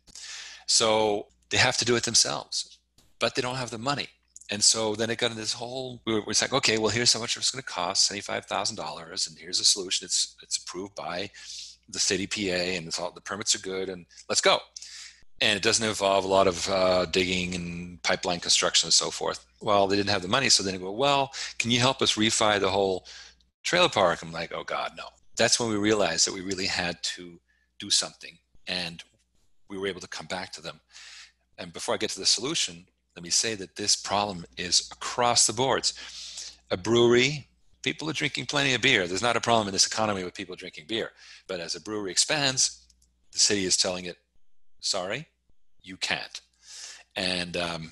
So 0.71 1.27
they 1.51 1.57
have 1.57 1.77
to 1.79 1.85
do 1.85 1.97
it 1.97 2.05
themselves, 2.05 2.79
but 3.19 3.35
they 3.35 3.43
don't 3.43 3.57
have 3.57 3.71
the 3.71 3.79
money. 3.79 4.07
And 4.53 4.63
so 4.63 4.95
then 4.95 5.11
it 5.11 5.19
got 5.19 5.33
into 5.33 5.41
this 5.41 5.53
whole, 5.53 6.01
we 6.07 6.15
were, 6.15 6.23
it's 6.29 6.43
like, 6.43 6.53
okay, 6.53 6.79
well, 6.79 6.91
here's 6.91 7.13
how 7.13 7.19
much 7.19 7.37
it's 7.37 7.51
going 7.51 7.61
to 7.61 7.67
cost, 7.67 8.09
$75,000. 8.09 9.29
And 9.29 9.37
here's 9.37 9.59
a 9.59 9.65
solution. 9.65 10.05
It's, 10.05 10.37
it's 10.45 10.59
approved 10.59 10.95
by 10.95 11.31
the 11.89 11.99
city 11.99 12.29
PA, 12.29 12.63
and 12.77 12.87
it's 12.87 13.01
all, 13.01 13.11
the 13.11 13.21
permits 13.21 13.57
are 13.57 13.61
good 13.61 13.89
and 13.89 14.07
let's 14.29 14.41
go. 14.41 14.61
And 15.41 15.57
it 15.57 15.63
doesn't 15.65 15.85
involve 15.85 16.25
a 16.25 16.29
lot 16.29 16.47
of 16.47 16.69
uh, 16.69 17.07
digging 17.07 17.57
and 17.57 18.01
pipeline 18.05 18.39
construction 18.39 18.87
and 18.87 18.95
so 18.95 19.11
forth. 19.11 19.45
Well, 19.61 19.89
they 19.89 19.97
didn't 19.97 20.11
have 20.11 20.23
the 20.23 20.29
money. 20.29 20.51
So 20.51 20.63
then 20.63 20.75
they 20.75 20.79
go, 20.79 20.93
well, 20.93 21.33
can 21.59 21.73
you 21.73 21.81
help 21.81 22.01
us 22.01 22.15
refi 22.15 22.61
the 22.61 22.71
whole 22.71 23.09
trailer 23.65 23.89
park? 23.89 24.23
I'm 24.23 24.31
like, 24.31 24.53
oh 24.55 24.63
God, 24.63 24.93
no. 24.97 25.07
That's 25.37 25.59
when 25.59 25.69
we 25.69 25.77
realized 25.77 26.29
that 26.29 26.35
we 26.35 26.43
really 26.43 26.67
had 26.67 27.03
to 27.17 27.41
do 27.81 27.91
something. 27.91 28.39
And 28.69 29.03
we 29.71 29.79
were 29.79 29.87
able 29.87 30.01
to 30.01 30.09
come 30.09 30.27
back 30.27 30.53
to 30.53 30.61
them. 30.61 30.81
And 31.57 31.73
before 31.73 31.95
I 31.95 31.99
get 31.99 32.11
to 32.11 32.21
the 32.21 32.27
solution, 32.27 32.85
let 33.17 33.23
me 33.23 33.31
say 33.31 33.55
that 33.55 33.77
this 33.77 33.97
problem 33.97 34.45
is 34.57 34.89
across 34.93 35.47
the 35.47 35.53
boards. 35.53 36.59
A 36.71 36.77
brewery, 36.77 37.49
people 37.83 38.11
are 38.11 38.15
drinking 38.15 38.47
plenty 38.47 38.75
of 38.75 38.83
beer. 38.83 39.07
There's 39.07 39.23
not 39.23 39.37
a 39.37 39.41
problem 39.41 39.69
in 39.69 39.73
this 39.73 39.87
economy 39.87 40.25
with 40.25 40.35
people 40.35 40.57
drinking 40.57 40.87
beer. 40.89 41.11
But 41.47 41.61
as 41.61 41.75
a 41.75 41.81
brewery 41.81 42.11
expands, 42.11 42.85
the 43.33 43.39
city 43.39 43.65
is 43.65 43.77
telling 43.77 44.05
it, 44.05 44.17
sorry, 44.81 45.27
you 45.83 45.97
can't. 45.97 46.41
And 47.17 47.57
um, 47.57 47.91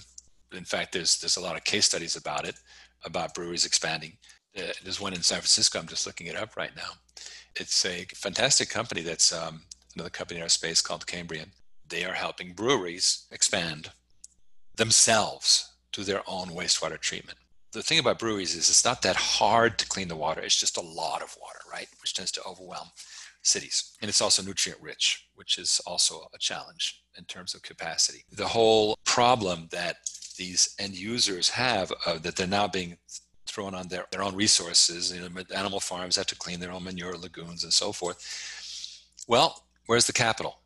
in 0.53 0.65
fact, 0.65 0.93
there's, 0.93 1.19
there's 1.21 1.37
a 1.37 1.41
lot 1.41 1.57
of 1.57 1.65
case 1.65 1.87
studies 1.87 2.17
about 2.17 2.47
it, 2.47 2.57
about 3.05 3.35
breweries 3.35 3.67
expanding. 3.67 4.13
Uh, 4.57 4.73
there's 4.83 5.01
one 5.01 5.15
in 5.15 5.23
San 5.23 5.39
Francisco, 5.39 5.79
I'm 5.79 5.87
just 5.87 6.07
looking 6.07 6.27
it 6.27 6.37
up 6.37 6.57
right 6.57 6.75
now. 6.77 6.91
It's 7.57 7.85
a 7.85 8.07
fantastic 8.15 8.71
company 8.71 9.03
that's 9.03 9.33
um, 9.33 9.63
another 9.95 10.11
company 10.11 10.39
in 10.39 10.43
our 10.43 10.49
space 10.49 10.81
called 10.81 11.07
Cambrian. 11.07 11.53
They 11.89 12.05
are 12.05 12.15
helping 12.15 12.53
breweries 12.53 13.27
expand 13.31 13.91
themselves 14.77 15.73
to 15.93 16.05
their 16.05 16.23
own 16.27 16.49
wastewater 16.49 16.99
treatment. 16.99 17.39
The 17.73 17.83
thing 17.83 17.99
about 17.99 18.19
breweries 18.19 18.55
is 18.55 18.69
it's 18.69 18.85
not 18.85 19.03
that 19.03 19.17
hard 19.17 19.79
to 19.79 19.89
clean 19.89 20.09
the 20.09 20.17
water. 20.17 20.41
It's 20.41 20.59
just 20.59 20.77
a 20.77 20.83
lot 20.83 21.23
of 21.23 21.37
water, 21.41 21.59
right? 21.71 21.89
Which 22.01 22.15
tends 22.15 22.33
to 22.33 22.43
overwhelm 22.45 22.89
cities. 23.43 23.97
And 24.01 24.09
it's 24.09 24.21
also 24.21 24.43
nutrient 24.43 24.81
rich, 24.81 25.29
which 25.35 25.59
is 25.59 25.81
also 25.87 26.29
a 26.35 26.39
challenge 26.39 27.03
in 27.17 27.25
terms 27.25 27.55
of 27.55 27.63
capacity. 27.63 28.25
The 28.33 28.47
whole 28.47 28.97
problem 29.05 29.69
that 29.71 29.97
these 30.37 30.75
end 30.79 30.95
users 30.95 31.51
have 31.51 31.93
uh, 32.07 32.19
that 32.19 32.37
they're 32.37 32.47
now 32.47 32.69
being 32.69 32.97
thrown 33.47 33.75
on 33.75 33.89
their, 33.89 34.07
their 34.11 34.23
own 34.23 34.37
resources, 34.37 35.13
you 35.13 35.21
know, 35.21 35.43
animal 35.55 35.81
farms 35.81 36.17
have 36.17 36.27
to 36.27 36.37
clean 36.37 36.61
their 36.61 36.73
own 36.73 36.85
manure 36.85 37.17
lagoons 37.17 37.65
and 37.65 37.73
so 37.73 37.93
forth. 37.93 39.03
Well, 39.27 39.65
where's 39.87 40.07
the 40.07 40.13
capital? 40.13 40.61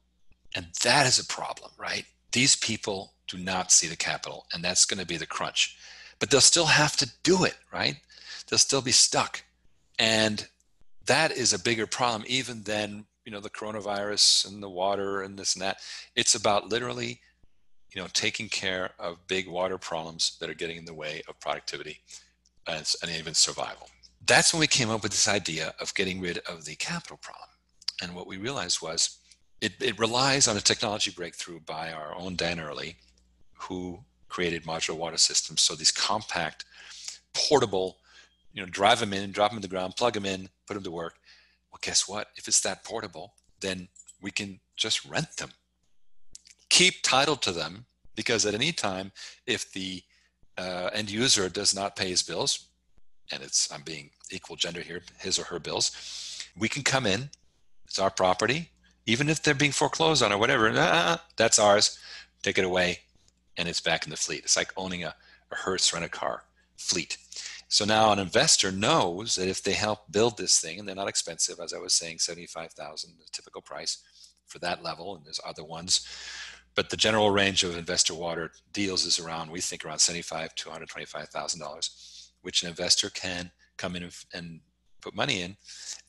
And 0.54 0.66
that 0.82 1.06
is 1.06 1.18
a 1.18 1.24
problem, 1.24 1.70
right? 1.78 2.04
These 2.32 2.56
people 2.56 3.14
do 3.28 3.38
not 3.38 3.72
see 3.72 3.86
the 3.86 3.96
capital, 3.96 4.46
and 4.52 4.62
that's 4.62 4.84
going 4.84 5.00
to 5.00 5.06
be 5.06 5.16
the 5.16 5.26
crunch. 5.26 5.76
But 6.18 6.30
they'll 6.30 6.40
still 6.40 6.66
have 6.66 6.96
to 6.98 7.10
do 7.22 7.44
it, 7.44 7.56
right? 7.72 7.96
They'll 8.46 8.58
still 8.58 8.82
be 8.82 8.92
stuck. 8.92 9.42
And 9.98 10.46
that 11.06 11.32
is 11.32 11.52
a 11.52 11.58
bigger 11.58 11.86
problem 11.86 12.24
even 12.26 12.62
than 12.62 13.06
you 13.24 13.32
know 13.32 13.40
the 13.40 13.50
coronavirus 13.50 14.48
and 14.48 14.62
the 14.62 14.68
water 14.68 15.22
and 15.22 15.38
this 15.38 15.54
and 15.54 15.62
that 15.62 15.78
it's 16.16 16.34
about 16.34 16.68
literally 16.68 17.20
you 17.92 18.00
know 18.00 18.08
taking 18.12 18.48
care 18.48 18.90
of 18.98 19.26
big 19.26 19.48
water 19.48 19.78
problems 19.78 20.36
that 20.40 20.50
are 20.50 20.54
getting 20.54 20.76
in 20.76 20.84
the 20.84 20.94
way 20.94 21.22
of 21.28 21.38
productivity 21.40 22.00
and, 22.66 22.92
and 23.02 23.10
even 23.12 23.34
survival 23.34 23.88
that's 24.26 24.52
when 24.52 24.60
we 24.60 24.66
came 24.66 24.90
up 24.90 25.02
with 25.02 25.12
this 25.12 25.28
idea 25.28 25.74
of 25.80 25.94
getting 25.94 26.20
rid 26.20 26.38
of 26.38 26.64
the 26.64 26.74
capital 26.76 27.18
problem 27.20 27.48
and 28.02 28.14
what 28.14 28.26
we 28.26 28.36
realized 28.36 28.82
was 28.82 29.18
it, 29.62 29.72
it 29.80 29.98
relies 29.98 30.48
on 30.48 30.56
a 30.56 30.60
technology 30.60 31.12
breakthrough 31.12 31.60
by 31.60 31.92
our 31.92 32.14
own 32.16 32.34
dan 32.34 32.58
early 32.58 32.96
who 33.54 34.00
created 34.28 34.64
modular 34.64 34.96
water 34.96 35.16
systems. 35.16 35.62
So 35.62 35.76
these 35.76 35.92
compact, 35.92 36.64
portable, 37.32 37.98
you 38.52 38.60
know, 38.60 38.68
drive 38.68 38.98
them 38.98 39.12
in, 39.12 39.30
drop 39.30 39.52
them 39.52 39.58
in 39.58 39.62
the 39.62 39.68
ground, 39.68 39.94
plug 39.96 40.14
them 40.14 40.26
in, 40.26 40.48
put 40.66 40.74
them 40.74 40.82
to 40.82 40.90
work. 40.90 41.14
Well, 41.70 41.78
guess 41.80 42.08
what? 42.08 42.30
If 42.34 42.48
it's 42.48 42.60
that 42.62 42.82
portable, 42.82 43.34
then 43.60 43.86
we 44.20 44.32
can 44.32 44.58
just 44.76 45.04
rent 45.04 45.36
them, 45.36 45.50
keep 46.68 47.02
title 47.02 47.36
to 47.36 47.52
them, 47.52 47.86
because 48.16 48.44
at 48.44 48.54
any 48.54 48.72
time, 48.72 49.12
if 49.46 49.72
the 49.72 50.02
uh, 50.58 50.90
end 50.92 51.08
user 51.08 51.48
does 51.48 51.72
not 51.72 51.94
pay 51.94 52.08
his 52.08 52.22
bills, 52.22 52.66
and 53.30 53.42
it's 53.44 53.72
I'm 53.72 53.82
being 53.82 54.10
equal 54.32 54.56
gender 54.56 54.80
here, 54.80 55.02
his 55.20 55.38
or 55.38 55.44
her 55.44 55.60
bills, 55.60 56.44
we 56.58 56.68
can 56.68 56.82
come 56.82 57.06
in. 57.06 57.30
It's 57.86 57.98
our 57.98 58.10
property, 58.10 58.70
even 59.06 59.28
if 59.28 59.42
they're 59.42 59.54
being 59.54 59.72
foreclosed 59.72 60.22
on 60.22 60.32
or 60.32 60.38
whatever. 60.38 60.72
Ah, 60.76 61.24
that's 61.36 61.58
ours. 61.58 61.98
Take 62.42 62.58
it 62.58 62.64
away, 62.64 63.00
and 63.56 63.68
it's 63.68 63.80
back 63.80 64.04
in 64.04 64.10
the 64.10 64.16
fleet. 64.16 64.44
It's 64.44 64.56
like 64.56 64.72
owning 64.76 65.04
a, 65.04 65.14
a 65.50 65.54
Hertz 65.54 65.92
rent 65.92 66.04
a 66.04 66.08
car 66.08 66.44
fleet. 66.76 67.18
So 67.68 67.84
now 67.84 68.12
an 68.12 68.18
investor 68.18 68.70
knows 68.70 69.36
that 69.36 69.48
if 69.48 69.62
they 69.62 69.72
help 69.72 70.10
build 70.10 70.36
this 70.36 70.60
thing, 70.60 70.78
and 70.78 70.86
they're 70.86 70.94
not 70.94 71.08
expensive, 71.08 71.58
as 71.62 71.72
I 71.72 71.78
was 71.78 71.94
saying, 71.94 72.18
seventy-five 72.18 72.72
thousand, 72.72 73.14
the 73.18 73.26
typical 73.32 73.62
price 73.62 73.98
for 74.46 74.58
that 74.58 74.82
level, 74.82 75.16
and 75.16 75.24
there's 75.24 75.40
other 75.44 75.64
ones 75.64 76.06
but 76.74 76.90
the 76.90 76.96
general 76.96 77.30
range 77.30 77.64
of 77.64 77.76
investor 77.76 78.14
water 78.14 78.50
deals 78.72 79.04
is 79.04 79.18
around 79.18 79.50
we 79.50 79.60
think 79.60 79.84
around 79.84 79.98
75 79.98 80.54
to 80.54 80.68
125 80.68 81.28
thousand 81.28 81.60
dollars 81.60 82.32
which 82.42 82.62
an 82.62 82.68
investor 82.68 83.10
can 83.10 83.50
come 83.76 83.96
in 83.96 84.10
and 84.32 84.60
put 85.00 85.14
money 85.14 85.42
in 85.42 85.56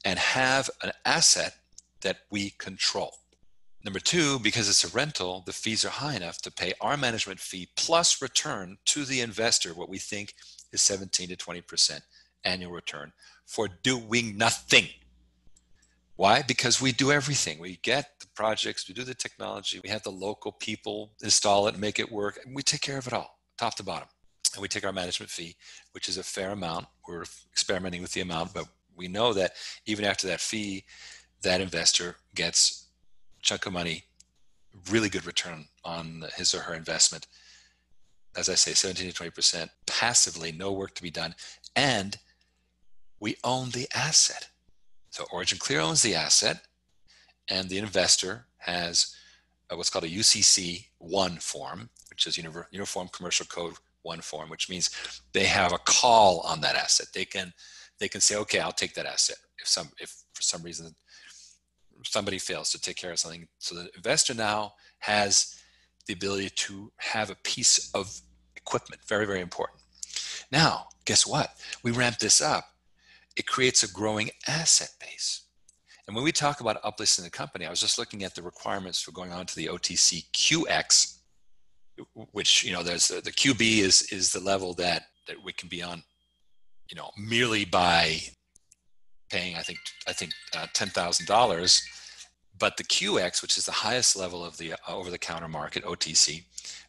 and 0.05 0.19
have 0.19 0.69
an 0.81 0.91
asset 1.05 1.55
that 2.03 2.17
we 2.29 2.51
control 2.51 3.15
number 3.83 3.99
two 3.99 4.39
because 4.39 4.69
it's 4.69 4.83
a 4.83 4.95
rental 4.95 5.43
the 5.45 5.53
fees 5.53 5.83
are 5.83 5.89
high 5.89 6.15
enough 6.15 6.41
to 6.41 6.51
pay 6.51 6.73
our 6.79 6.95
management 6.95 7.39
fee 7.39 7.67
plus 7.75 8.21
return 8.21 8.77
to 8.85 9.03
the 9.05 9.21
investor 9.21 9.73
what 9.73 9.89
we 9.89 9.97
think 9.97 10.33
is 10.71 10.81
17 10.81 11.29
to 11.29 11.35
20 11.35 11.61
percent 11.61 12.03
annual 12.45 12.71
return 12.71 13.11
for 13.45 13.67
doing 13.83 14.37
nothing 14.37 14.87
why? 16.15 16.43
Because 16.43 16.79
we 16.79 16.91
do 16.91 17.11
everything. 17.11 17.59
We 17.59 17.77
get 17.77 18.11
the 18.19 18.27
projects, 18.35 18.87
we 18.87 18.93
do 18.93 19.03
the 19.03 19.15
technology, 19.15 19.79
we 19.83 19.89
have 19.89 20.03
the 20.03 20.11
local 20.11 20.51
people 20.51 21.11
install 21.23 21.67
it, 21.67 21.77
make 21.77 21.99
it 21.99 22.11
work, 22.11 22.39
and 22.45 22.55
we 22.55 22.61
take 22.61 22.81
care 22.81 22.97
of 22.97 23.07
it 23.07 23.13
all, 23.13 23.39
top 23.57 23.75
to 23.75 23.83
bottom. 23.83 24.07
And 24.53 24.61
we 24.61 24.67
take 24.67 24.85
our 24.85 24.93
management 24.93 25.31
fee, 25.31 25.55
which 25.93 26.07
is 26.07 26.17
a 26.17 26.23
fair 26.23 26.51
amount. 26.51 26.85
We're 27.07 27.23
experimenting 27.51 28.03
with 28.03 28.13
the 28.13 28.21
amount, 28.21 28.53
but 28.53 28.67
we 28.95 29.07
know 29.07 29.33
that 29.33 29.53
even 29.87 30.05
after 30.05 30.27
that 30.27 30.39
fee, 30.39 30.85
that 31.43 31.61
investor 31.61 32.17
gets 32.35 32.87
chunk 33.41 33.65
of 33.65 33.73
money, 33.73 34.05
really 34.89 35.09
good 35.09 35.25
return 35.25 35.65
on 35.85 36.25
his 36.35 36.53
or 36.53 36.59
her 36.61 36.73
investment. 36.73 37.27
As 38.35 38.49
I 38.49 38.55
say, 38.55 38.73
17 38.73 39.11
to 39.11 39.23
20% 39.23 39.69
passively, 39.85 40.51
no 40.51 40.71
work 40.71 40.95
to 40.95 41.03
be 41.03 41.11
done. 41.11 41.35
And 41.75 42.17
we 43.19 43.35
own 43.43 43.69
the 43.69 43.87
asset 43.93 44.49
so 45.13 45.27
Origin 45.31 45.59
Clear 45.59 45.79
owns 45.79 46.01
the 46.01 46.15
asset, 46.15 46.65
and 47.47 47.69
the 47.69 47.77
investor 47.77 48.47
has 48.57 49.15
what's 49.69 49.91
called 49.91 50.05
a 50.05 50.09
UCC 50.09 50.87
1 50.97 51.37
form, 51.37 51.91
which 52.09 52.25
is 52.25 52.35
Uniform 52.35 53.09
Commercial 53.09 53.45
Code 53.45 53.75
1 54.01 54.21
form, 54.21 54.49
which 54.49 54.71
means 54.71 54.89
they 55.31 55.45
have 55.45 55.71
a 55.71 55.77
call 55.77 56.39
on 56.39 56.61
that 56.61 56.75
asset. 56.75 57.07
They 57.13 57.25
can 57.25 57.53
they 57.99 58.07
can 58.07 58.21
say, 58.21 58.35
okay, 58.37 58.59
I'll 58.59 58.71
take 58.71 58.95
that 58.95 59.05
asset 59.05 59.37
if 59.59 59.67
some 59.67 59.89
if 59.99 60.09
for 60.33 60.41
some 60.41 60.63
reason 60.63 60.95
somebody 62.03 62.37
fails 62.37 62.71
to 62.71 62.81
take 62.81 62.97
care 62.97 63.11
of 63.11 63.19
something. 63.19 63.47
So 63.59 63.75
the 63.75 63.89
investor 63.95 64.33
now 64.33 64.73
has 64.99 65.59
the 66.07 66.13
ability 66.13 66.49
to 66.49 66.91
have 66.97 67.29
a 67.29 67.35
piece 67.35 67.91
of 67.93 68.21
equipment. 68.55 69.01
Very, 69.07 69.25
very 69.25 69.41
important. 69.41 69.79
Now, 70.51 70.87
guess 71.05 71.25
what? 71.25 71.49
We 71.83 71.91
ramp 71.91 72.19
this 72.19 72.41
up 72.41 72.73
it 73.35 73.47
creates 73.47 73.83
a 73.83 73.91
growing 73.91 74.29
asset 74.47 74.91
base. 74.99 75.41
And 76.07 76.15
when 76.15 76.25
we 76.25 76.31
talk 76.31 76.59
about 76.59 76.81
uplisting 76.83 77.23
the 77.23 77.29
company, 77.29 77.65
I 77.65 77.69
was 77.69 77.79
just 77.79 77.97
looking 77.97 78.23
at 78.23 78.35
the 78.35 78.41
requirements 78.41 79.01
for 79.01 79.11
going 79.11 79.31
on 79.31 79.45
to 79.45 79.55
the 79.55 79.67
OTC 79.67 80.25
QX, 80.31 81.19
which 82.31 82.63
you 82.63 82.73
know 82.73 82.83
there's 82.83 83.07
the, 83.07 83.21
the 83.21 83.31
QB 83.31 83.79
is 83.79 84.01
is 84.11 84.31
the 84.31 84.39
level 84.39 84.73
that 84.75 85.03
that 85.27 85.37
we 85.43 85.53
can 85.53 85.69
be 85.69 85.81
on, 85.81 86.03
you 86.89 86.97
know, 86.97 87.11
merely 87.17 87.63
by 87.63 88.19
paying 89.33 89.55
I 89.55 89.61
think 89.61 89.79
I 90.07 90.13
think 90.13 90.31
uh, 90.55 90.67
ten 90.73 90.89
thousand 90.89 91.25
dollars. 91.27 91.81
But 92.59 92.77
the 92.77 92.83
QX, 92.83 93.41
which 93.41 93.57
is 93.57 93.65
the 93.65 93.71
highest 93.85 94.15
level 94.15 94.45
of 94.45 94.57
the 94.57 94.73
uh, 94.73 94.77
over-the-counter 94.87 95.47
market 95.47 95.83
OTC, 95.83 96.43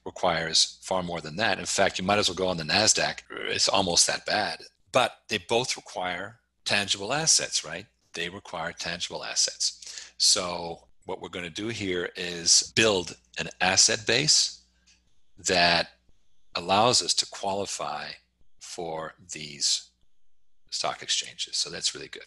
requires 0.04 0.78
far 0.83 1.02
more 1.02 1.22
than 1.22 1.37
that. 1.37 1.59
In 1.59 1.64
fact, 1.64 1.98
you 1.98 2.04
might 2.04 2.18
as 2.18 2.28
well 2.28 2.37
go 2.37 2.48
on 2.48 2.59
the 2.59 2.64
Nasdaq. 2.64 3.20
It's 3.48 3.68
almost 3.68 4.07
that 4.07 4.26
bad 4.26 4.59
but 4.94 5.22
they 5.28 5.38
both 5.38 5.76
require 5.76 6.38
tangible 6.64 7.12
assets, 7.12 7.64
right? 7.64 7.85
They 8.14 8.28
require 8.28 8.72
tangible 8.72 9.24
assets. 9.24 10.12
So, 10.18 10.87
what 11.04 11.20
we're 11.20 11.28
going 11.28 11.44
to 11.44 11.50
do 11.50 11.68
here 11.68 12.11
is 12.16 12.72
build 12.76 13.16
an 13.38 13.48
asset 13.61 14.07
base 14.07 14.62
that 15.37 15.88
allows 16.54 17.02
us 17.02 17.12
to 17.14 17.26
qualify 17.26 18.07
for 18.61 19.14
these 19.33 19.90
stock 20.75 21.03
exchanges. 21.03 21.57
So, 21.57 21.71
that's 21.71 21.95
really 21.95 22.09
good. 22.09 22.27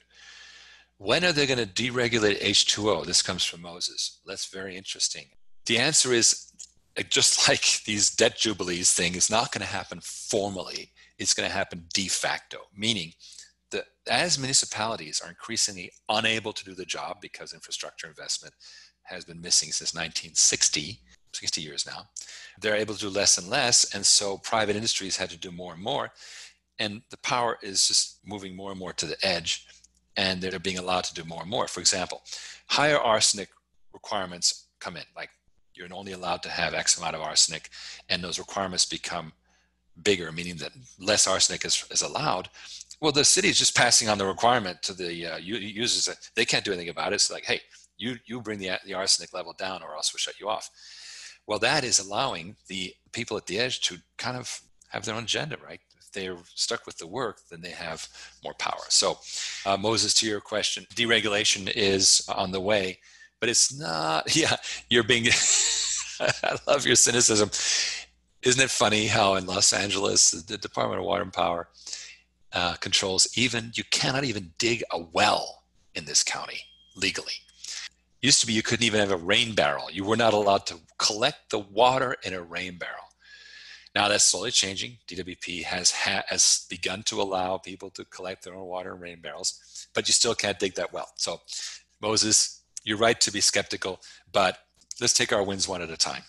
When 0.97 1.23
are 1.23 1.31
they 1.31 1.45
going 1.45 1.59
to 1.59 1.65
deregulate 1.65 2.41
H2O? 2.41 3.05
This 3.05 3.21
comes 3.21 3.43
from 3.43 3.61
Moses. 3.61 4.19
That's 4.25 4.47
very 4.47 4.75
interesting. 4.75 5.25
The 5.67 5.77
answer 5.77 6.11
is 6.11 6.51
just 7.09 7.47
like 7.47 7.83
these 7.85 8.09
debt 8.09 8.37
jubilees 8.37 8.91
thing, 8.91 9.15
it's 9.15 9.29
not 9.29 9.51
going 9.51 9.61
to 9.61 9.67
happen 9.67 9.99
formally 10.01 10.91
it's 11.17 11.33
going 11.33 11.49
to 11.49 11.55
happen 11.55 11.85
de 11.93 12.07
facto, 12.07 12.57
meaning 12.75 13.13
that 13.71 13.85
as 14.09 14.39
municipalities 14.39 15.21
are 15.23 15.29
increasingly 15.29 15.91
unable 16.09 16.53
to 16.53 16.63
do 16.63 16.73
the 16.73 16.85
job 16.85 17.17
because 17.21 17.53
infrastructure 17.53 18.07
investment 18.07 18.53
has 19.03 19.25
been 19.25 19.41
missing 19.41 19.71
since 19.71 19.93
1960, 19.93 20.99
60 21.33 21.61
years 21.61 21.85
now, 21.85 22.03
they're 22.59 22.75
able 22.75 22.93
to 22.93 22.99
do 22.99 23.09
less 23.09 23.37
and 23.37 23.49
less. 23.49 23.93
And 23.93 24.05
so 24.05 24.37
private 24.37 24.75
industries 24.75 25.17
had 25.17 25.29
to 25.31 25.37
do 25.37 25.51
more 25.51 25.73
and 25.73 25.83
more. 25.83 26.11
And 26.79 27.01
the 27.09 27.17
power 27.17 27.57
is 27.61 27.87
just 27.87 28.19
moving 28.25 28.55
more 28.55 28.71
and 28.71 28.79
more 28.79 28.93
to 28.93 29.05
the 29.05 29.17
edge, 29.23 29.65
and 30.15 30.41
they're 30.41 30.59
being 30.59 30.77
allowed 30.77 31.05
to 31.05 31.13
do 31.13 31.23
more 31.23 31.41
and 31.41 31.49
more. 31.49 31.67
For 31.67 31.79
example, 31.79 32.21
higher 32.67 32.99
arsenic 32.99 33.49
requirements 33.93 34.67
come 34.79 34.97
in, 34.97 35.03
like 35.15 35.29
you're 35.73 35.87
only 35.91 36.11
allowed 36.11 36.43
to 36.43 36.49
have 36.49 36.73
X 36.73 36.97
amount 36.97 37.15
of 37.15 37.21
arsenic, 37.21 37.69
and 38.09 38.23
those 38.23 38.39
requirements 38.39 38.85
become 38.85 39.33
bigger, 40.03 40.31
meaning 40.31 40.57
that 40.57 40.71
less 40.99 41.27
arsenic 41.27 41.65
is, 41.65 41.83
is 41.89 42.03
allowed, 42.03 42.49
well, 42.99 43.11
the 43.11 43.25
city 43.25 43.49
is 43.49 43.59
just 43.59 43.75
passing 43.75 44.09
on 44.09 44.17
the 44.17 44.25
requirement 44.25 44.81
to 44.83 44.93
the 44.93 45.25
uh, 45.25 45.37
users. 45.37 46.09
They 46.35 46.45
can't 46.45 46.65
do 46.65 46.71
anything 46.71 46.89
about 46.89 47.11
it. 47.11 47.15
It's 47.15 47.31
like, 47.31 47.45
hey, 47.45 47.61
you 47.97 48.17
you 48.25 48.41
bring 48.41 48.59
the 48.59 48.71
the 48.85 48.93
arsenic 48.93 49.33
level 49.33 49.53
down, 49.53 49.83
or 49.83 49.95
else 49.95 50.13
we'll 50.13 50.19
shut 50.19 50.39
you 50.39 50.49
off. 50.49 50.69
Well, 51.45 51.59
that 51.59 51.83
is 51.83 51.99
allowing 51.99 52.55
the 52.67 52.93
people 53.11 53.37
at 53.37 53.45
the 53.45 53.59
edge 53.59 53.81
to 53.81 53.97
kind 54.17 54.37
of 54.37 54.61
have 54.89 55.05
their 55.05 55.15
own 55.15 55.23
agenda, 55.23 55.57
right? 55.63 55.79
They're 56.13 56.37
stuck 56.55 56.85
with 56.85 56.97
the 56.97 57.07
work, 57.07 57.39
then 57.49 57.61
they 57.61 57.71
have 57.71 58.07
more 58.43 58.53
power. 58.53 58.83
So, 58.89 59.19
uh, 59.65 59.77
Moses, 59.77 60.13
to 60.15 60.27
your 60.27 60.41
question, 60.41 60.85
deregulation 60.95 61.71
is 61.75 62.27
on 62.33 62.51
the 62.51 62.61
way, 62.61 62.99
but 63.39 63.49
it's 63.49 63.77
not. 63.77 64.35
Yeah, 64.35 64.55
you're 64.89 65.03
being. 65.03 65.27
I 66.19 66.57
love 66.65 66.85
your 66.85 66.95
cynicism 66.95 67.51
isn't 68.43 68.63
it 68.63 68.69
funny 68.69 69.07
how 69.07 69.35
in 69.35 69.45
Los 69.45 69.73
Angeles, 69.73 70.31
the 70.31 70.57
Department 70.57 70.99
of 70.99 71.05
Water 71.05 71.23
and 71.23 71.33
Power 71.33 71.67
uh, 72.53 72.75
controls 72.75 73.27
even, 73.35 73.71
you 73.75 73.83
cannot 73.91 74.23
even 74.23 74.53
dig 74.57 74.83
a 74.91 74.99
well 74.99 75.63
in 75.95 76.05
this 76.05 76.23
county 76.23 76.61
legally. 76.95 77.33
Used 78.21 78.39
to 78.41 78.47
be 78.47 78.53
you 78.53 78.63
couldn't 78.63 78.85
even 78.85 78.99
have 78.99 79.11
a 79.11 79.17
rain 79.17 79.53
barrel. 79.53 79.91
You 79.91 80.05
were 80.05 80.15
not 80.17 80.33
allowed 80.33 80.65
to 80.67 80.75
collect 80.97 81.49
the 81.49 81.59
water 81.59 82.15
in 82.23 82.33
a 82.33 82.41
rain 82.41 82.77
barrel. 82.77 83.03
Now 83.97 84.09
that's 84.09 84.25
slowly 84.25 84.51
changing. 84.51 84.99
DWP 85.07 85.63
has 85.63 85.89
ha- 85.89 86.21
has 86.27 86.67
begun 86.69 87.01
to 87.07 87.19
allow 87.19 87.57
people 87.57 87.89
to 87.89 88.05
collect 88.05 88.43
their 88.43 88.53
own 88.53 88.67
water 88.67 88.93
in 88.93 88.99
rain 88.99 89.21
barrels, 89.21 89.87
but 89.95 90.07
you 90.07 90.13
still 90.13 90.35
can't 90.35 90.59
dig 90.59 90.75
that 90.75 90.93
well. 90.93 91.09
So, 91.15 91.41
Moses, 91.99 92.61
you're 92.83 92.99
right 92.99 93.19
to 93.19 93.31
be 93.31 93.41
skeptical, 93.41 93.99
but 94.31 94.59
let's 95.01 95.15
take 95.15 95.33
our 95.33 95.41
wins 95.41 95.67
one 95.67 95.81
at 95.81 95.89
a 95.89 95.97
time. 95.97 96.21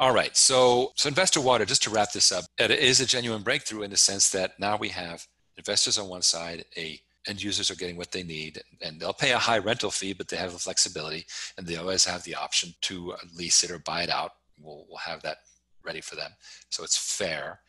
All 0.00 0.14
right. 0.14 0.34
So, 0.34 0.92
so 0.94 1.10
investor 1.10 1.42
water, 1.42 1.66
just 1.66 1.82
to 1.82 1.90
wrap 1.90 2.12
this 2.12 2.32
up, 2.32 2.46
it 2.56 2.70
is 2.70 3.02
a 3.02 3.06
genuine 3.06 3.42
breakthrough 3.42 3.82
in 3.82 3.90
the 3.90 3.98
sense 3.98 4.30
that 4.30 4.58
now 4.58 4.78
we 4.78 4.88
have 4.88 5.26
investors 5.58 5.98
on 5.98 6.08
one 6.08 6.22
side, 6.22 6.64
a 6.74 6.98
end 7.28 7.42
users 7.42 7.70
are 7.70 7.76
getting 7.76 7.98
what 7.98 8.12
they 8.12 8.22
need 8.22 8.62
and 8.80 8.98
they'll 8.98 9.12
pay 9.12 9.32
a 9.32 9.38
high 9.38 9.58
rental 9.58 9.90
fee, 9.90 10.14
but 10.14 10.28
they 10.28 10.38
have 10.38 10.54
the 10.54 10.58
flexibility 10.58 11.26
and 11.58 11.66
they 11.66 11.76
always 11.76 12.06
have 12.06 12.24
the 12.24 12.34
option 12.34 12.72
to 12.80 13.14
lease 13.36 13.62
it 13.62 13.70
or 13.70 13.78
buy 13.78 14.04
it 14.04 14.10
out. 14.10 14.32
We'll, 14.58 14.86
we'll 14.88 14.98
have 14.98 15.20
that 15.20 15.38
ready 15.84 16.00
for 16.00 16.16
them. 16.16 16.32
So 16.70 16.82
it's 16.84 16.96
fair. 16.96 17.60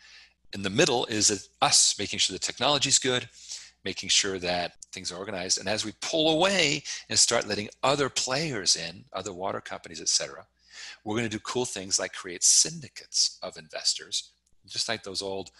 In 0.53 0.61
the 0.61 0.69
middle 0.69 1.05
is 1.05 1.49
us 1.61 1.95
making 1.99 2.19
sure 2.19 2.33
the 2.33 2.39
technology 2.39 2.89
is 2.89 2.99
good, 2.99 3.27
making 3.83 4.09
sure 4.09 4.39
that 4.39 4.73
things 4.91 5.11
are 5.11 5.17
organized. 5.17 5.59
And 5.59 5.67
as 5.67 5.85
we 5.85 5.93
pull 6.01 6.31
away 6.31 6.83
and 7.09 7.19
start 7.19 7.47
letting 7.47 7.69
other 7.83 8.09
players 8.09 8.75
in, 8.75 9.05
other 9.13 9.33
water 9.33 9.61
companies, 9.61 10.01
et 10.01 10.09
cetera, 10.09 10.45
we're 11.03 11.15
going 11.15 11.29
to 11.29 11.37
do 11.37 11.39
cool 11.39 11.65
things 11.65 11.99
like 11.99 12.13
create 12.13 12.43
syndicates 12.43 13.37
of 13.43 13.57
investors, 13.57 14.31
just 14.67 14.89
like 14.89 15.03
those 15.03 15.21
old 15.21 15.51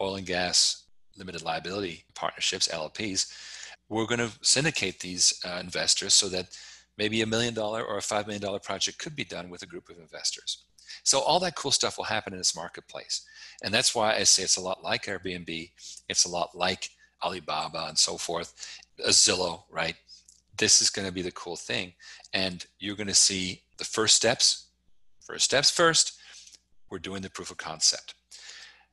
oil 0.00 0.16
and 0.16 0.26
gas 0.26 0.84
limited 1.16 1.42
liability 1.42 2.04
partnerships, 2.14 2.68
LLPs. 2.68 3.32
We're 3.88 4.06
going 4.06 4.18
to 4.18 4.32
syndicate 4.40 5.00
these 5.00 5.40
uh, 5.44 5.58
investors 5.60 6.14
so 6.14 6.28
that 6.30 6.46
maybe 6.96 7.22
a 7.22 7.26
million 7.26 7.54
dollar 7.54 7.82
or 7.84 7.98
a 7.98 8.02
five 8.02 8.26
million 8.26 8.42
dollar 8.42 8.58
project 8.58 8.98
could 8.98 9.14
be 9.14 9.24
done 9.24 9.50
with 9.50 9.62
a 9.62 9.66
group 9.66 9.88
of 9.88 9.98
investors. 9.98 10.64
So 11.02 11.20
all 11.20 11.40
that 11.40 11.56
cool 11.56 11.70
stuff 11.70 11.98
will 11.98 12.04
happen 12.04 12.32
in 12.32 12.38
this 12.38 12.56
marketplace. 12.56 13.26
And 13.62 13.72
that's 13.72 13.94
why 13.94 14.14
I 14.14 14.24
say 14.24 14.42
it's 14.42 14.56
a 14.56 14.62
lot 14.62 14.82
like 14.82 15.04
Airbnb. 15.04 15.70
It's 16.08 16.24
a 16.24 16.30
lot 16.30 16.54
like 16.54 16.90
Alibaba 17.22 17.86
and 17.88 17.98
so 17.98 18.16
forth, 18.16 18.80
a 19.04 19.10
Zillow, 19.10 19.62
right? 19.70 19.96
This 20.56 20.82
is 20.82 20.90
going 20.90 21.06
to 21.06 21.12
be 21.12 21.22
the 21.22 21.32
cool 21.32 21.56
thing. 21.56 21.92
And 22.32 22.64
you're 22.78 22.96
going 22.96 23.08
to 23.08 23.14
see 23.14 23.62
the 23.78 23.84
first 23.84 24.14
steps. 24.14 24.66
First 25.20 25.46
steps 25.46 25.70
first, 25.70 26.18
we're 26.90 26.98
doing 26.98 27.22
the 27.22 27.30
proof 27.30 27.50
of 27.50 27.56
concept. 27.56 28.14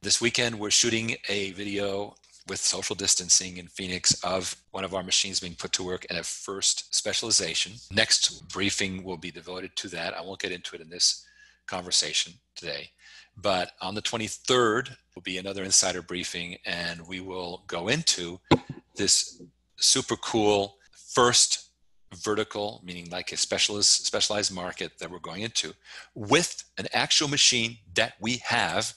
This 0.02 0.22
weekend, 0.22 0.58
we're 0.58 0.72
shooting 0.72 1.16
a 1.30 1.52
video 1.52 2.16
with 2.48 2.60
social 2.60 2.96
distancing 2.96 3.58
in 3.58 3.68
Phoenix 3.68 4.14
of 4.24 4.56
one 4.72 4.84
of 4.84 4.96
our 4.96 5.04
machines 5.04 5.40
being 5.40 5.56
put 5.56 5.72
to 5.74 5.84
work 5.84 6.06
in 6.06 6.18
a 6.18 6.24
first 6.24 6.94
specialization. 6.96 7.74
Next 7.92 8.48
briefing 8.50 9.04
will 9.04 9.18
be 9.18 9.32
devoted 9.32 9.76
to 9.78 9.90
that. 9.90 10.18
I 10.18 10.22
won't 10.22 10.40
get 10.40 10.52
into 10.52 10.76
it 10.76 10.82
in 10.82 10.90
this 10.90 11.26
conversation 11.72 12.34
today. 12.56 12.90
But 13.38 13.72
on 13.82 13.96
the 13.96 14.02
23rd 14.02 14.96
will 15.16 15.22
be 15.22 15.38
another 15.38 15.64
insider 15.64 16.02
briefing, 16.02 16.58
and 16.66 17.08
we 17.08 17.20
will 17.22 17.64
go 17.68 17.88
into 17.88 18.40
this 18.96 19.42
super 19.78 20.18
cool 20.18 20.76
first 21.14 21.70
vertical, 22.14 22.82
meaning 22.84 23.10
like 23.10 23.32
a 23.32 23.38
specialist 23.38 24.06
specialized 24.06 24.54
market 24.54 24.92
that 25.00 25.10
we're 25.10 25.20
going 25.20 25.42
into, 25.42 25.74
with 26.14 26.64
an 26.78 26.88
actual 26.94 27.30
machine 27.30 27.78
that 27.96 28.14
we 28.20 28.42
have 28.46 28.94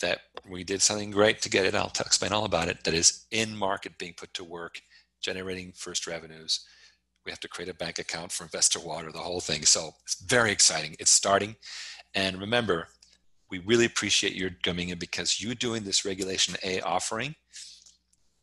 that 0.00 0.20
we 0.48 0.64
did 0.64 0.82
something 0.82 1.10
great 1.10 1.40
to 1.42 1.50
get 1.50 1.64
it. 1.64 1.74
I'll 1.74 1.90
t- 1.90 2.02
explain 2.04 2.32
all 2.32 2.44
about 2.44 2.68
it. 2.68 2.84
That 2.84 2.94
is 2.94 3.26
in 3.30 3.56
market 3.56 3.98
being 3.98 4.14
put 4.14 4.34
to 4.34 4.44
work, 4.44 4.80
generating 5.20 5.72
first 5.72 6.06
revenues. 6.06 6.66
We 7.24 7.30
have 7.30 7.40
to 7.40 7.48
create 7.48 7.68
a 7.68 7.74
bank 7.74 7.98
account 7.98 8.32
for 8.32 8.44
Investor 8.44 8.80
Water, 8.80 9.12
the 9.12 9.18
whole 9.18 9.40
thing. 9.40 9.64
So 9.64 9.92
it's 10.04 10.20
very 10.22 10.50
exciting. 10.50 10.96
It's 10.98 11.12
starting. 11.12 11.54
And 12.14 12.38
remember, 12.38 12.88
we 13.50 13.58
really 13.58 13.84
appreciate 13.84 14.34
your 14.34 14.50
coming 14.62 14.90
in 14.90 14.98
because 14.98 15.40
you 15.40 15.54
doing 15.54 15.84
this 15.84 16.04
Regulation 16.04 16.56
A 16.62 16.80
offering, 16.80 17.34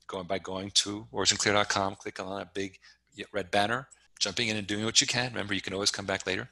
going 0.08 0.28
by 0.28 0.40
going 0.40 0.72
to 0.76 1.08
originclear.com, 1.14 1.96
click 1.96 2.20
on 2.20 2.38
that 2.38 2.54
big 2.54 2.80
red 3.34 3.52
banner, 3.52 3.88
jumping 4.20 4.48
in 4.48 4.58
and 4.58 4.68
doing 4.68 4.86
what 4.86 5.02
you 5.02 5.08
can. 5.08 5.32
Remember, 5.32 5.54
you 5.54 5.62
can 5.62 5.74
always 5.74 5.92
come 5.92 6.06
back 6.06 6.26
later. 6.26 6.50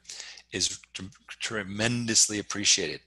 Is 0.52 0.80
t- 0.94 1.10
tremendously 1.40 2.40
appreciated 2.40 3.02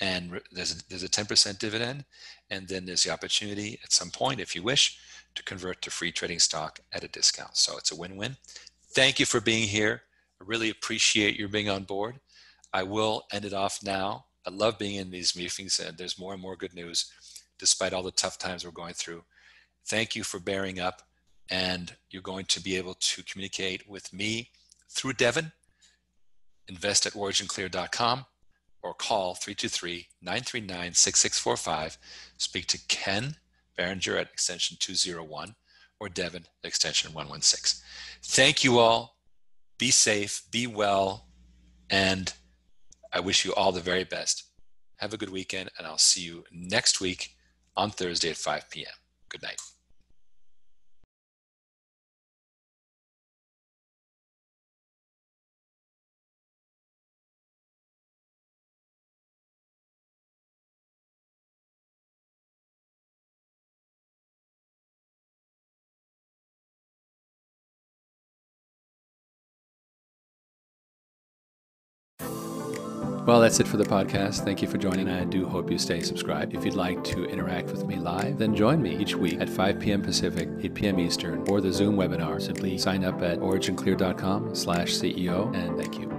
and 0.00 0.40
there's 0.52 0.72
a, 0.72 0.88
there's 0.88 1.02
a 1.02 1.08
10% 1.08 1.58
dividend 1.58 2.04
and 2.50 2.68
then 2.68 2.86
there's 2.86 3.04
the 3.04 3.10
opportunity 3.10 3.78
at 3.82 3.92
some 3.92 4.10
point 4.10 4.40
if 4.40 4.54
you 4.54 4.62
wish 4.62 4.98
to 5.34 5.42
convert 5.42 5.82
to 5.82 5.90
free 5.90 6.12
trading 6.12 6.38
stock 6.38 6.80
at 6.92 7.04
a 7.04 7.08
discount 7.08 7.56
so 7.56 7.76
it's 7.76 7.92
a 7.92 7.96
win-win 7.96 8.36
thank 8.92 9.18
you 9.18 9.26
for 9.26 9.40
being 9.40 9.66
here 9.66 10.02
i 10.40 10.44
really 10.46 10.70
appreciate 10.70 11.38
your 11.38 11.48
being 11.48 11.68
on 11.68 11.84
board 11.84 12.20
i 12.72 12.82
will 12.82 13.24
end 13.32 13.44
it 13.44 13.52
off 13.52 13.80
now 13.82 14.26
i 14.46 14.50
love 14.50 14.78
being 14.78 14.96
in 14.96 15.10
these 15.10 15.36
meetings 15.36 15.78
and 15.78 15.96
there's 15.96 16.18
more 16.18 16.32
and 16.32 16.42
more 16.42 16.56
good 16.56 16.74
news 16.74 17.10
despite 17.58 17.92
all 17.92 18.02
the 18.02 18.10
tough 18.10 18.38
times 18.38 18.64
we're 18.64 18.70
going 18.70 18.94
through 18.94 19.22
thank 19.86 20.14
you 20.14 20.22
for 20.22 20.38
bearing 20.38 20.78
up 20.78 21.02
and 21.50 21.96
you're 22.10 22.22
going 22.22 22.44
to 22.44 22.60
be 22.60 22.76
able 22.76 22.94
to 22.94 23.22
communicate 23.24 23.88
with 23.88 24.12
me 24.12 24.50
through 24.90 25.12
devin 25.12 25.52
invest 26.68 27.06
at 27.06 27.14
originclear.com 27.14 28.26
or 28.82 28.94
call 28.94 29.34
323-939-6645. 29.34 31.98
Speak 32.36 32.66
to 32.66 32.78
Ken 32.88 33.36
Berenger 33.76 34.16
at 34.16 34.30
extension 34.32 34.76
201 34.80 35.54
or 36.00 36.08
Devin 36.08 36.46
at 36.62 36.68
extension 36.68 37.12
116. 37.12 37.82
Thank 38.22 38.64
you 38.64 38.78
all. 38.78 39.16
Be 39.78 39.90
safe, 39.90 40.42
be 40.50 40.66
well, 40.66 41.28
and 41.88 42.32
I 43.12 43.20
wish 43.20 43.44
you 43.44 43.54
all 43.54 43.72
the 43.72 43.80
very 43.80 44.04
best. 44.04 44.44
Have 44.96 45.14
a 45.14 45.16
good 45.16 45.30
weekend, 45.30 45.70
and 45.78 45.86
I'll 45.86 45.98
see 45.98 46.22
you 46.22 46.44
next 46.52 47.00
week 47.00 47.30
on 47.76 47.90
Thursday 47.90 48.30
at 48.30 48.36
5 48.36 48.70
p.m. 48.70 48.92
Good 49.28 49.42
night. 49.42 49.60
Well, 73.28 73.42
that's 73.42 73.60
it 73.60 73.68
for 73.68 73.76
the 73.76 73.84
podcast. 73.84 74.42
Thank 74.46 74.62
you 74.62 74.68
for 74.68 74.78
joining. 74.78 75.06
I 75.10 75.22
do 75.24 75.46
hope 75.46 75.70
you 75.70 75.76
stay 75.76 76.00
subscribed. 76.00 76.54
If 76.54 76.64
you'd 76.64 76.72
like 76.72 77.04
to 77.04 77.26
interact 77.26 77.70
with 77.70 77.84
me 77.84 77.96
live, 77.96 78.38
then 78.38 78.56
join 78.56 78.80
me 78.80 78.96
each 78.96 79.14
week 79.14 79.38
at 79.38 79.50
5 79.50 79.78
p.m. 79.78 80.00
Pacific, 80.00 80.48
8 80.62 80.74
p.m. 80.74 80.98
Eastern, 80.98 81.46
or 81.46 81.60
the 81.60 81.70
Zoom 81.70 81.94
webinar. 81.94 82.40
Simply 82.40 82.78
sign 82.78 83.04
up 83.04 83.20
at 83.20 83.38
originclear.com 83.38 84.54
slash 84.54 84.94
CEO, 84.94 85.54
and 85.54 85.76
thank 85.76 85.98
you. 85.98 86.17